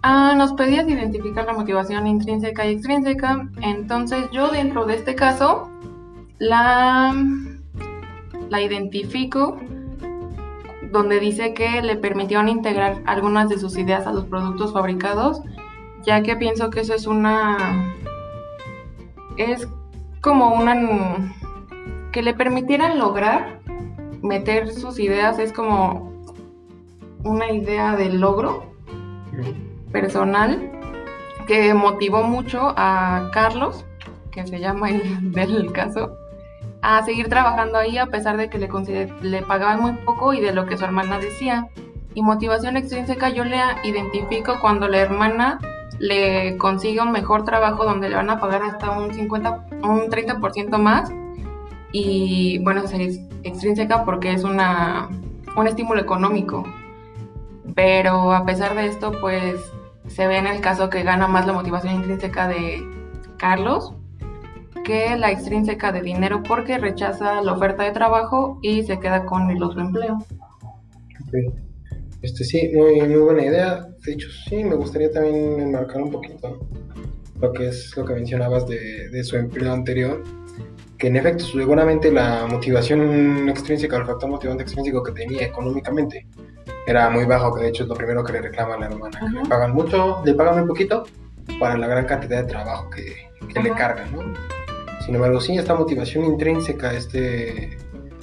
ah, 0.03 0.33
nos 0.37 0.51
pedías 0.51 0.85
identificar 0.85 1.45
la 1.45 1.53
motivación 1.53 2.05
intrínseca 2.07 2.65
y 2.65 2.73
extrínseca. 2.73 3.47
Entonces, 3.61 4.29
yo 4.33 4.49
dentro 4.49 4.85
de 4.85 4.95
este 4.95 5.15
caso 5.15 5.69
la, 6.39 7.15
la 8.49 8.61
identifico 8.61 9.57
donde 10.91 11.21
dice 11.21 11.53
que 11.53 11.81
le 11.81 11.95
permitieron 11.95 12.49
integrar 12.49 13.01
algunas 13.05 13.47
de 13.47 13.57
sus 13.57 13.77
ideas 13.77 14.05
a 14.07 14.11
los 14.11 14.25
productos 14.25 14.73
fabricados, 14.73 15.41
ya 16.03 16.21
que 16.21 16.35
pienso 16.35 16.69
que 16.69 16.81
eso 16.81 16.93
es 16.93 17.07
una. 17.07 17.95
es 19.37 19.69
como 20.19 20.53
una. 20.53 21.31
que 22.11 22.21
le 22.21 22.33
permitieran 22.33 22.99
lograr 22.99 23.63
meter 24.25 24.73
sus 24.73 24.99
ideas, 24.99 25.39
es 25.39 25.53
como 25.53 26.11
una 27.23 27.51
idea 27.51 27.95
de 27.95 28.09
logro 28.09 28.71
personal 29.91 30.71
que 31.47 31.73
motivó 31.73 32.23
mucho 32.23 32.73
a 32.75 33.29
Carlos, 33.33 33.85
que 34.31 34.45
se 34.45 34.59
llama 34.59 34.89
el 34.89 35.31
del 35.33 35.71
caso, 35.71 36.17
a 36.81 37.03
seguir 37.03 37.29
trabajando 37.29 37.77
ahí 37.77 37.97
a 37.97 38.07
pesar 38.07 38.37
de 38.37 38.49
que 38.49 38.57
le, 38.57 38.69
le 39.21 39.41
pagaban 39.41 39.81
muy 39.81 39.93
poco 40.05 40.33
y 40.33 40.41
de 40.41 40.53
lo 40.53 40.65
que 40.65 40.77
su 40.77 40.85
hermana 40.85 41.19
decía. 41.19 41.67
Y 42.13 42.21
motivación 42.21 42.77
extrínseca 42.77 43.29
yo 43.29 43.43
le 43.43 43.57
identifico 43.83 44.59
cuando 44.61 44.87
la 44.87 44.99
hermana 44.99 45.59
le 45.99 46.57
consigue 46.57 47.01
un 47.01 47.11
mejor 47.11 47.43
trabajo 47.43 47.83
donde 47.83 48.09
le 48.09 48.15
van 48.15 48.29
a 48.29 48.39
pagar 48.39 48.61
hasta 48.63 48.91
un 48.91 49.13
50, 49.13 49.67
un 49.83 50.09
30% 50.09 50.77
más. 50.77 51.11
Y 51.97 52.57
bueno, 52.57 52.83
es 52.83 53.21
extrínseca 53.43 54.03
porque 54.03 54.33
es 54.33 54.43
una, 54.43 55.07
un 55.55 55.65
estímulo 55.65 56.01
económico. 56.01 56.65
Pero 57.73 58.33
a 58.33 58.45
pesar 58.45 58.75
de 58.75 58.87
esto, 58.87 59.13
pues 59.21 59.61
se 60.09 60.27
ve 60.27 60.39
en 60.39 60.47
el 60.47 60.59
caso 60.59 60.89
que 60.89 61.03
gana 61.03 61.29
más 61.29 61.47
la 61.47 61.53
motivación 61.53 61.95
intrínseca 61.95 62.49
de 62.49 62.83
Carlos 63.37 63.93
que 64.83 65.15
la 65.15 65.31
extrínseca 65.31 65.93
de 65.93 66.01
dinero 66.01 66.43
porque 66.43 66.77
rechaza 66.79 67.41
la 67.41 67.53
oferta 67.53 67.83
de 67.83 67.91
trabajo 67.91 68.59
y 68.61 68.83
se 68.83 68.99
queda 68.99 69.25
con 69.25 69.49
el 69.49 69.63
otro 69.63 69.79
empleo. 69.79 70.17
Este 72.21 72.43
sí, 72.43 72.71
muy, 72.73 72.99
muy 73.07 73.21
buena 73.21 73.45
idea. 73.45 73.87
De 74.05 74.11
hecho, 74.11 74.27
sí, 74.49 74.65
me 74.65 74.75
gustaría 74.75 75.09
también 75.13 75.61
enmarcar 75.61 76.01
un 76.01 76.11
poquito 76.11 76.67
lo 77.39 77.53
que 77.53 77.69
es 77.69 77.95
lo 77.95 78.03
que 78.03 78.15
mencionabas 78.15 78.67
de, 78.67 79.07
de 79.07 79.23
su 79.23 79.37
empleo 79.37 79.71
anterior. 79.71 80.21
Que 80.97 81.07
en 81.07 81.17
efecto, 81.17 81.43
seguramente 81.45 82.11
la 82.11 82.45
motivación 82.47 83.49
extrínseca, 83.49 83.97
el 83.97 84.05
factor 84.05 84.29
motivante 84.29 84.63
extrínseco 84.63 85.03
que 85.03 85.11
tenía 85.11 85.43
económicamente 85.45 86.25
era 86.87 87.09
muy 87.09 87.25
bajo, 87.25 87.53
que 87.53 87.63
de 87.63 87.69
hecho 87.69 87.83
es 87.83 87.89
lo 87.89 87.95
primero 87.95 88.23
que 88.23 88.33
le 88.33 88.41
reclama 88.41 88.75
a 88.75 88.79
la 88.79 88.85
hermana, 88.85 89.19
que 89.19 89.29
le 89.29 89.39
Ajá. 89.39 89.49
pagan 89.49 89.73
mucho, 89.73 90.21
le 90.23 90.33
pagan 90.35 90.59
muy 90.59 90.67
poquito 90.67 91.03
para 91.59 91.77
la 91.77 91.87
gran 91.87 92.05
cantidad 92.05 92.41
de 92.43 92.47
trabajo 92.47 92.89
que, 92.89 93.27
que 93.53 93.61
le 93.61 93.69
Ajá. 93.71 93.77
cargan, 93.77 94.11
¿no? 94.13 94.33
Sin 95.05 95.15
embargo, 95.15 95.41
sí, 95.41 95.57
esta 95.57 95.75
motivación 95.75 96.25
intrínseca, 96.25 96.93
este, 96.93 97.77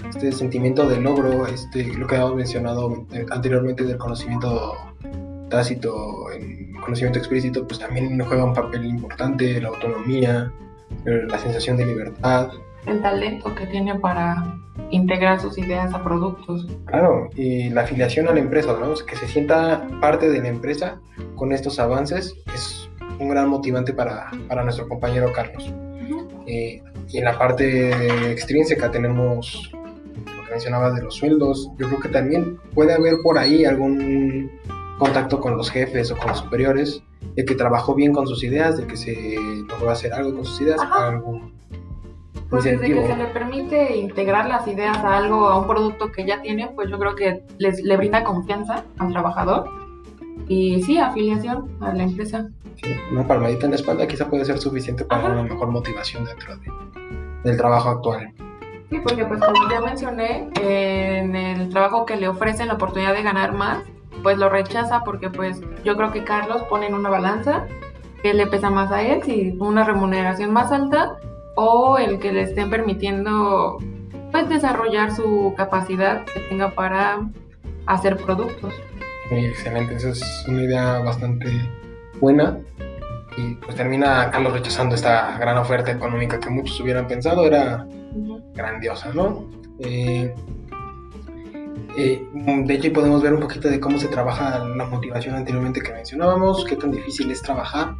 este 0.08 0.32
sentimiento 0.32 0.88
de 0.88 1.00
logro, 1.00 1.46
este, 1.46 1.84
lo 1.94 2.06
que 2.06 2.14
habíamos 2.16 2.36
mencionado 2.36 3.06
anteriormente 3.30 3.84
del 3.84 3.98
conocimiento 3.98 4.74
tácito, 5.50 6.30
el 6.30 6.72
conocimiento 6.80 7.18
explícito, 7.18 7.66
pues 7.66 7.78
también 7.78 8.18
juega 8.20 8.44
un 8.44 8.54
papel 8.54 8.84
importante, 8.86 9.60
la 9.60 9.68
autonomía, 9.68 10.50
la 11.04 11.38
sensación 11.38 11.76
de 11.76 11.86
libertad, 11.86 12.50
El 12.86 13.00
talento 13.00 13.54
que 13.54 13.66
tiene 13.66 13.98
para 13.98 14.58
integrar 14.90 15.40
sus 15.40 15.56
ideas 15.58 15.92
a 15.94 16.02
productos. 16.02 16.66
claro, 16.86 17.28
y 17.36 17.70
la 17.70 17.82
afiliación 17.82 18.28
a 18.28 18.32
la 18.32 18.40
empresa, 18.40 18.76
¿no? 18.78 18.94
Que 19.06 19.16
se 19.16 19.26
sienta 19.28 19.86
parte 20.00 20.28
de 20.30 20.40
la 20.40 20.48
empresa 20.48 21.00
con 21.36 21.52
estos 21.52 21.78
avances 21.78 22.34
es 22.54 22.88
un 23.18 23.28
gran 23.28 23.48
motivante 23.48 23.92
para, 23.92 24.30
para 24.48 24.64
nuestro 24.64 24.88
compañero 24.88 25.32
Carlos. 25.32 25.72
Eh, 26.46 26.82
y 27.08 27.18
en 27.18 27.24
la 27.24 27.38
parte 27.38 28.30
extrínseca 28.32 28.90
tenemos 28.90 29.70
lo 30.36 30.44
que 30.44 30.50
mencionabas 30.50 30.94
de 30.94 31.02
los 31.02 31.14
sueldos. 31.14 31.70
Yo 31.78 31.86
creo 31.88 32.00
que 32.00 32.08
también 32.08 32.58
puede 32.74 32.94
haber 32.94 33.14
por 33.22 33.38
ahí 33.38 33.64
algún 33.64 34.50
contacto 34.98 35.40
con 35.40 35.56
los 35.56 35.70
jefes 35.70 36.10
o 36.10 36.16
con 36.16 36.28
los 36.28 36.38
superiores, 36.38 37.02
de 37.34 37.44
que 37.44 37.54
trabajó 37.54 37.94
bien 37.94 38.12
con 38.12 38.26
sus 38.26 38.42
ideas, 38.44 38.76
de 38.76 38.86
que 38.86 38.96
se 38.96 39.36
logró 39.68 39.90
hacer 39.90 40.12
algo 40.12 40.34
con 40.34 40.44
sus 40.44 40.60
ideas, 40.60 40.80
Ajá. 40.80 41.08
algún 41.08 41.52
Pues 42.50 42.64
desde 42.64 42.86
que 42.86 43.06
se 43.06 43.16
le 43.16 43.24
permite 43.26 43.96
integrar 43.96 44.46
las 44.46 44.66
ideas 44.68 44.98
a 44.98 45.16
algo, 45.16 45.48
a 45.48 45.58
un 45.58 45.66
producto 45.66 46.12
que 46.12 46.26
ya 46.26 46.42
tiene, 46.42 46.68
pues 46.74 46.90
yo 46.90 46.98
creo 46.98 47.14
que 47.14 47.42
les, 47.58 47.82
le 47.82 47.96
brinda 47.96 48.22
confianza 48.24 48.84
al 48.98 49.10
trabajador 49.12 49.70
y 50.48 50.82
sí, 50.82 50.98
afiliación 50.98 51.70
a 51.80 51.94
la 51.94 52.02
empresa. 52.02 52.48
Sí, 52.82 52.90
una 53.12 53.26
palmadita 53.26 53.64
en 53.66 53.70
la 53.70 53.76
espalda 53.76 54.06
quizá 54.06 54.28
puede 54.28 54.44
ser 54.44 54.58
suficiente 54.58 55.04
para 55.04 55.22
Ajá. 55.24 55.32
una 55.32 55.42
mejor 55.44 55.68
motivación 55.70 56.24
dentro 56.24 56.56
de- 56.58 56.70
del 57.44 57.56
trabajo 57.56 57.88
actual. 57.90 58.32
Sí, 58.90 58.98
porque 59.02 59.24
pues 59.24 59.40
como 59.40 59.70
ya 59.70 59.80
mencioné, 59.80 60.50
en 60.60 61.34
el 61.34 61.70
trabajo 61.70 62.04
que 62.04 62.16
le 62.16 62.28
ofrecen 62.28 62.68
la 62.68 62.74
oportunidad 62.74 63.14
de 63.14 63.22
ganar 63.22 63.52
más, 63.54 63.78
pues 64.22 64.38
lo 64.38 64.48
rechaza 64.48 65.02
porque 65.04 65.30
pues 65.30 65.60
yo 65.84 65.96
creo 65.96 66.12
que 66.12 66.24
Carlos 66.24 66.62
pone 66.64 66.86
en 66.86 66.94
una 66.94 67.08
balanza 67.10 67.66
que 68.22 68.34
le 68.34 68.46
pesa 68.46 68.70
más 68.70 68.90
a 68.92 69.02
él, 69.02 69.22
si 69.24 69.56
una 69.58 69.84
remuneración 69.84 70.52
más 70.52 70.70
alta 70.70 71.16
o 71.56 71.98
el 71.98 72.18
que 72.18 72.32
le 72.32 72.42
estén 72.42 72.70
permitiendo 72.70 73.78
pues 74.30 74.48
desarrollar 74.48 75.14
su 75.14 75.52
capacidad 75.56 76.24
que 76.24 76.40
tenga 76.40 76.70
para 76.70 77.20
hacer 77.86 78.16
productos. 78.16 78.72
Muy 79.30 79.46
excelente, 79.46 79.96
esa 79.96 80.10
es 80.10 80.44
una 80.48 80.62
idea 80.62 80.98
bastante 81.00 81.50
buena. 82.20 82.58
Y 83.36 83.54
pues 83.56 83.76
termina 83.76 84.30
Carlos 84.30 84.52
rechazando 84.52 84.94
esta 84.94 85.38
gran 85.38 85.56
oferta 85.56 85.90
económica 85.90 86.38
que 86.38 86.50
muchos 86.50 86.78
hubieran 86.80 87.06
pensado 87.06 87.46
era 87.46 87.86
grandiosa, 88.54 89.10
¿no? 89.14 89.48
Eh, 89.78 90.34
eh, 91.96 92.26
de 92.32 92.74
hecho, 92.74 92.92
podemos 92.92 93.22
ver 93.22 93.34
un 93.34 93.40
poquito 93.40 93.68
de 93.68 93.78
cómo 93.78 93.98
se 93.98 94.08
trabaja 94.08 94.58
la 94.60 94.84
motivación 94.86 95.34
anteriormente 95.34 95.80
que 95.80 95.92
mencionábamos, 95.92 96.64
qué 96.64 96.76
tan 96.76 96.90
difícil 96.90 97.30
es 97.30 97.42
trabajar. 97.42 97.96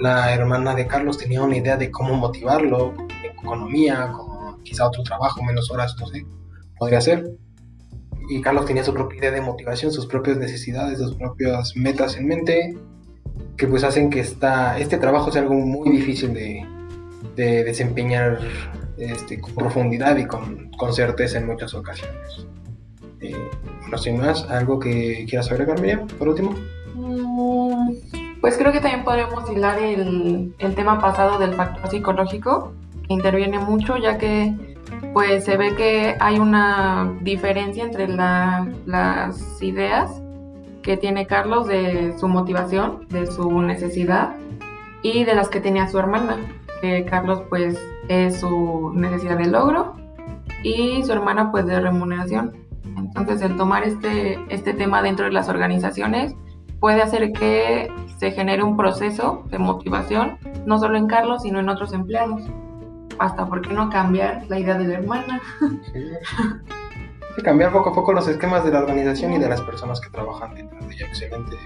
La 0.00 0.34
hermana 0.34 0.74
de 0.74 0.86
Carlos 0.86 1.18
tenía 1.18 1.42
una 1.42 1.56
idea 1.56 1.76
de 1.76 1.90
cómo 1.90 2.14
motivarlo, 2.14 2.94
economía, 3.24 4.12
como 4.12 4.58
quizá 4.62 4.86
otro 4.86 5.02
trabajo, 5.02 5.42
menos 5.42 5.70
horas, 5.70 5.96
no 5.98 6.06
sé, 6.06 6.26
podría 6.78 7.00
ser. 7.00 7.30
Y 8.28 8.40
Carlos 8.40 8.66
tenía 8.66 8.84
su 8.84 8.94
propia 8.94 9.18
idea 9.18 9.30
de 9.32 9.40
motivación, 9.40 9.92
sus 9.92 10.06
propias 10.06 10.36
necesidades, 10.36 10.98
sus 10.98 11.14
propias 11.14 11.76
metas 11.76 12.16
en 12.16 12.26
mente, 12.26 12.76
que 13.56 13.66
pues 13.66 13.84
hacen 13.84 14.10
que 14.10 14.20
esta, 14.20 14.78
este 14.78 14.98
trabajo 14.98 15.32
sea 15.32 15.42
algo 15.42 15.54
muy 15.54 15.90
difícil 15.90 16.32
de, 16.34 16.66
de 17.36 17.64
desempeñar 17.64 18.40
este, 18.98 19.40
con 19.40 19.54
profundidad 19.54 20.16
y 20.18 20.26
con, 20.26 20.70
con 20.72 20.92
certeza 20.92 21.38
en 21.38 21.46
muchas 21.46 21.74
ocasiones. 21.74 22.46
Eh, 23.22 23.36
bueno, 23.82 23.98
sin 23.98 24.18
más, 24.18 24.48
¿algo 24.50 24.78
que 24.78 25.24
quieras 25.28 25.50
agregar, 25.50 25.80
Miriam, 25.80 26.06
por 26.18 26.28
último? 26.28 26.54
Mm, 26.94 27.92
Pues 28.40 28.56
creo 28.58 28.72
que 28.72 28.80
también 28.80 29.04
podríamos 29.04 29.48
hilar 29.50 29.78
el, 29.78 30.52
el 30.58 30.74
tema 30.74 31.00
pasado 31.00 31.38
del 31.38 31.54
factor 31.54 31.88
psicológico, 31.88 32.72
que 33.06 33.14
interviene 33.14 33.58
mucho 33.60 33.96
ya 33.98 34.18
que 34.18 34.52
pues 35.12 35.44
se 35.44 35.56
ve 35.56 35.74
que 35.76 36.16
hay 36.18 36.38
una 36.40 37.12
diferencia 37.20 37.84
entre 37.84 38.08
la- 38.08 38.66
las 38.86 39.62
ideas 39.62 40.20
que 40.82 40.96
tiene 40.96 41.26
Carlos 41.26 41.68
de 41.68 42.14
su 42.18 42.26
motivación, 42.28 43.06
de 43.10 43.26
su 43.26 43.62
necesidad 43.62 44.34
y 45.02 45.22
de 45.24 45.34
las 45.36 45.48
que 45.48 45.60
tenía 45.60 45.86
su 45.88 45.98
hermana. 46.00 46.36
Carlos 47.08 47.42
pues 47.48 47.78
es 48.08 48.40
su 48.40 48.90
necesidad 48.94 49.38
de 49.38 49.46
logro 49.46 49.94
y 50.64 51.00
su 51.04 51.12
hermana 51.12 51.52
pues 51.52 51.64
de 51.66 51.80
remuneración. 51.80 52.54
Entonces 52.84 53.42
el 53.42 53.56
tomar 53.56 53.84
este, 53.84 54.38
este 54.48 54.74
tema 54.74 55.02
dentro 55.02 55.26
de 55.26 55.32
las 55.32 55.48
organizaciones 55.48 56.34
puede 56.80 57.02
hacer 57.02 57.32
que 57.32 57.90
se 58.18 58.32
genere 58.32 58.62
un 58.62 58.76
proceso 58.76 59.44
de 59.50 59.58
motivación, 59.58 60.38
no 60.66 60.78
solo 60.78 60.96
en 60.96 61.06
Carlos, 61.06 61.42
sino 61.42 61.60
en 61.60 61.68
otros 61.68 61.92
empleados. 61.92 62.42
Hasta 63.18 63.46
por 63.46 63.60
qué 63.62 63.72
no 63.72 63.90
cambiar 63.90 64.44
la 64.48 64.58
idea 64.58 64.78
de 64.78 64.88
la 64.88 64.94
hermana. 64.94 65.40
Sí. 65.92 66.00
Sí, 67.34 67.40
cambiar 67.42 67.72
poco 67.72 67.90
a 67.90 67.94
poco 67.94 68.12
los 68.12 68.28
esquemas 68.28 68.62
de 68.62 68.72
la 68.72 68.80
organización 68.80 69.32
y 69.32 69.38
de 69.38 69.48
las 69.48 69.62
personas 69.62 70.00
que 70.00 70.10
trabajan 70.10 70.54
dentro 70.54 70.78
de 70.86 70.94
ella. 70.94 71.06
Excelente 71.06 71.56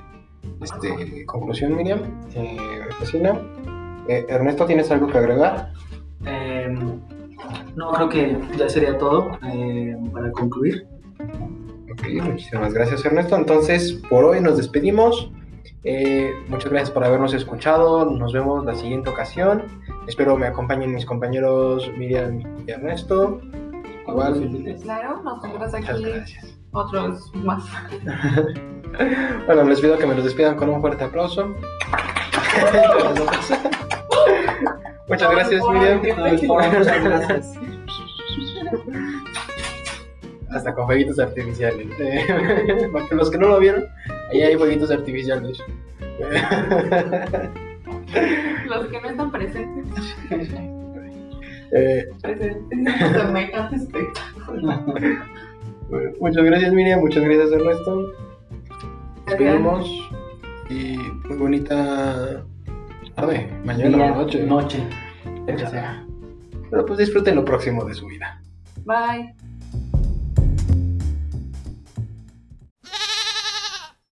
este, 0.62 1.26
conclusión, 1.26 1.76
Miriam. 1.76 2.00
Eh, 2.34 2.80
vecina. 3.00 3.40
Eh, 4.08 4.26
Ernesto, 4.28 4.66
¿tienes 4.66 4.90
algo 4.90 5.08
que 5.08 5.18
agregar? 5.18 5.72
Eh, 6.24 6.74
no, 7.74 7.90
creo 7.92 8.08
que 8.08 8.38
ya 8.56 8.68
sería 8.68 8.96
todo 8.98 9.38
eh, 9.42 9.96
para 10.12 10.30
concluir. 10.30 10.86
Ok, 11.92 12.02
muchísimas 12.22 12.72
gracias 12.74 13.04
Ernesto. 13.04 13.36
Entonces, 13.36 13.92
por 14.08 14.24
hoy 14.24 14.40
nos 14.40 14.56
despedimos. 14.56 15.30
Eh, 15.84 16.32
muchas 16.48 16.70
gracias 16.70 16.90
por 16.90 17.04
habernos 17.04 17.32
escuchado. 17.32 18.04
Nos 18.04 18.32
vemos 18.32 18.64
la 18.64 18.74
siguiente 18.74 19.08
ocasión. 19.08 19.62
Espero 20.08 20.36
me 20.36 20.46
acompañen 20.46 20.92
mis 20.92 21.06
compañeros 21.06 21.90
Miriam 21.96 22.40
y 22.66 22.70
Ernesto. 22.70 23.40
Igual, 24.08 24.76
Claro, 24.82 25.22
nosotros 25.22 25.74
aquí 25.74 26.04
gracias. 26.04 26.58
otros 26.72 27.32
más. 27.34 27.64
Bueno, 29.46 29.64
les 29.64 29.80
pido 29.80 29.98
que 29.98 30.06
me 30.06 30.14
los 30.14 30.24
despidan 30.24 30.56
con 30.56 30.70
un 30.70 30.80
fuerte 30.80 31.04
aplauso. 31.04 31.48
muchas 35.08 35.30
gracias 35.30 35.62
Miriam. 35.70 36.00
Muchas 36.46 37.04
gracias. 37.04 37.75
Hasta 40.56 40.74
con 40.74 40.86
fueguitos 40.86 41.18
artificiales. 41.18 41.86
Eh, 41.98 42.88
para 42.92 43.06
que 43.06 43.14
los 43.14 43.30
que 43.30 43.38
no 43.38 43.48
lo 43.48 43.58
vieron, 43.58 43.84
ahí 44.30 44.42
hay 44.42 44.56
fueguitos 44.56 44.90
artificiales. 44.90 45.58
Los 48.68 48.86
que 48.86 49.00
no 49.00 49.08
están 49.08 49.30
presentes. 49.30 50.16
Eh, 51.72 52.04
presentes. 52.22 52.80
Bueno, 54.46 54.86
muchas 56.20 56.44
gracias 56.44 56.72
Miriam, 56.72 57.00
muchas 57.00 57.24
gracias 57.24 57.52
Ernesto. 57.52 58.12
Despedimos 59.26 60.10
y 60.70 60.96
muy 61.28 61.36
bonita 61.36 62.44
tarde, 63.14 63.50
mañana 63.64 63.96
Día, 63.96 64.12
o 64.12 64.16
noche. 64.16 64.46
Noche. 64.46 64.82
Pero 66.70 66.86
pues 66.86 66.98
disfruten 66.98 67.34
lo 67.34 67.44
próximo 67.44 67.84
de 67.84 67.94
su 67.94 68.06
vida. 68.06 68.40
Bye. 68.84 69.34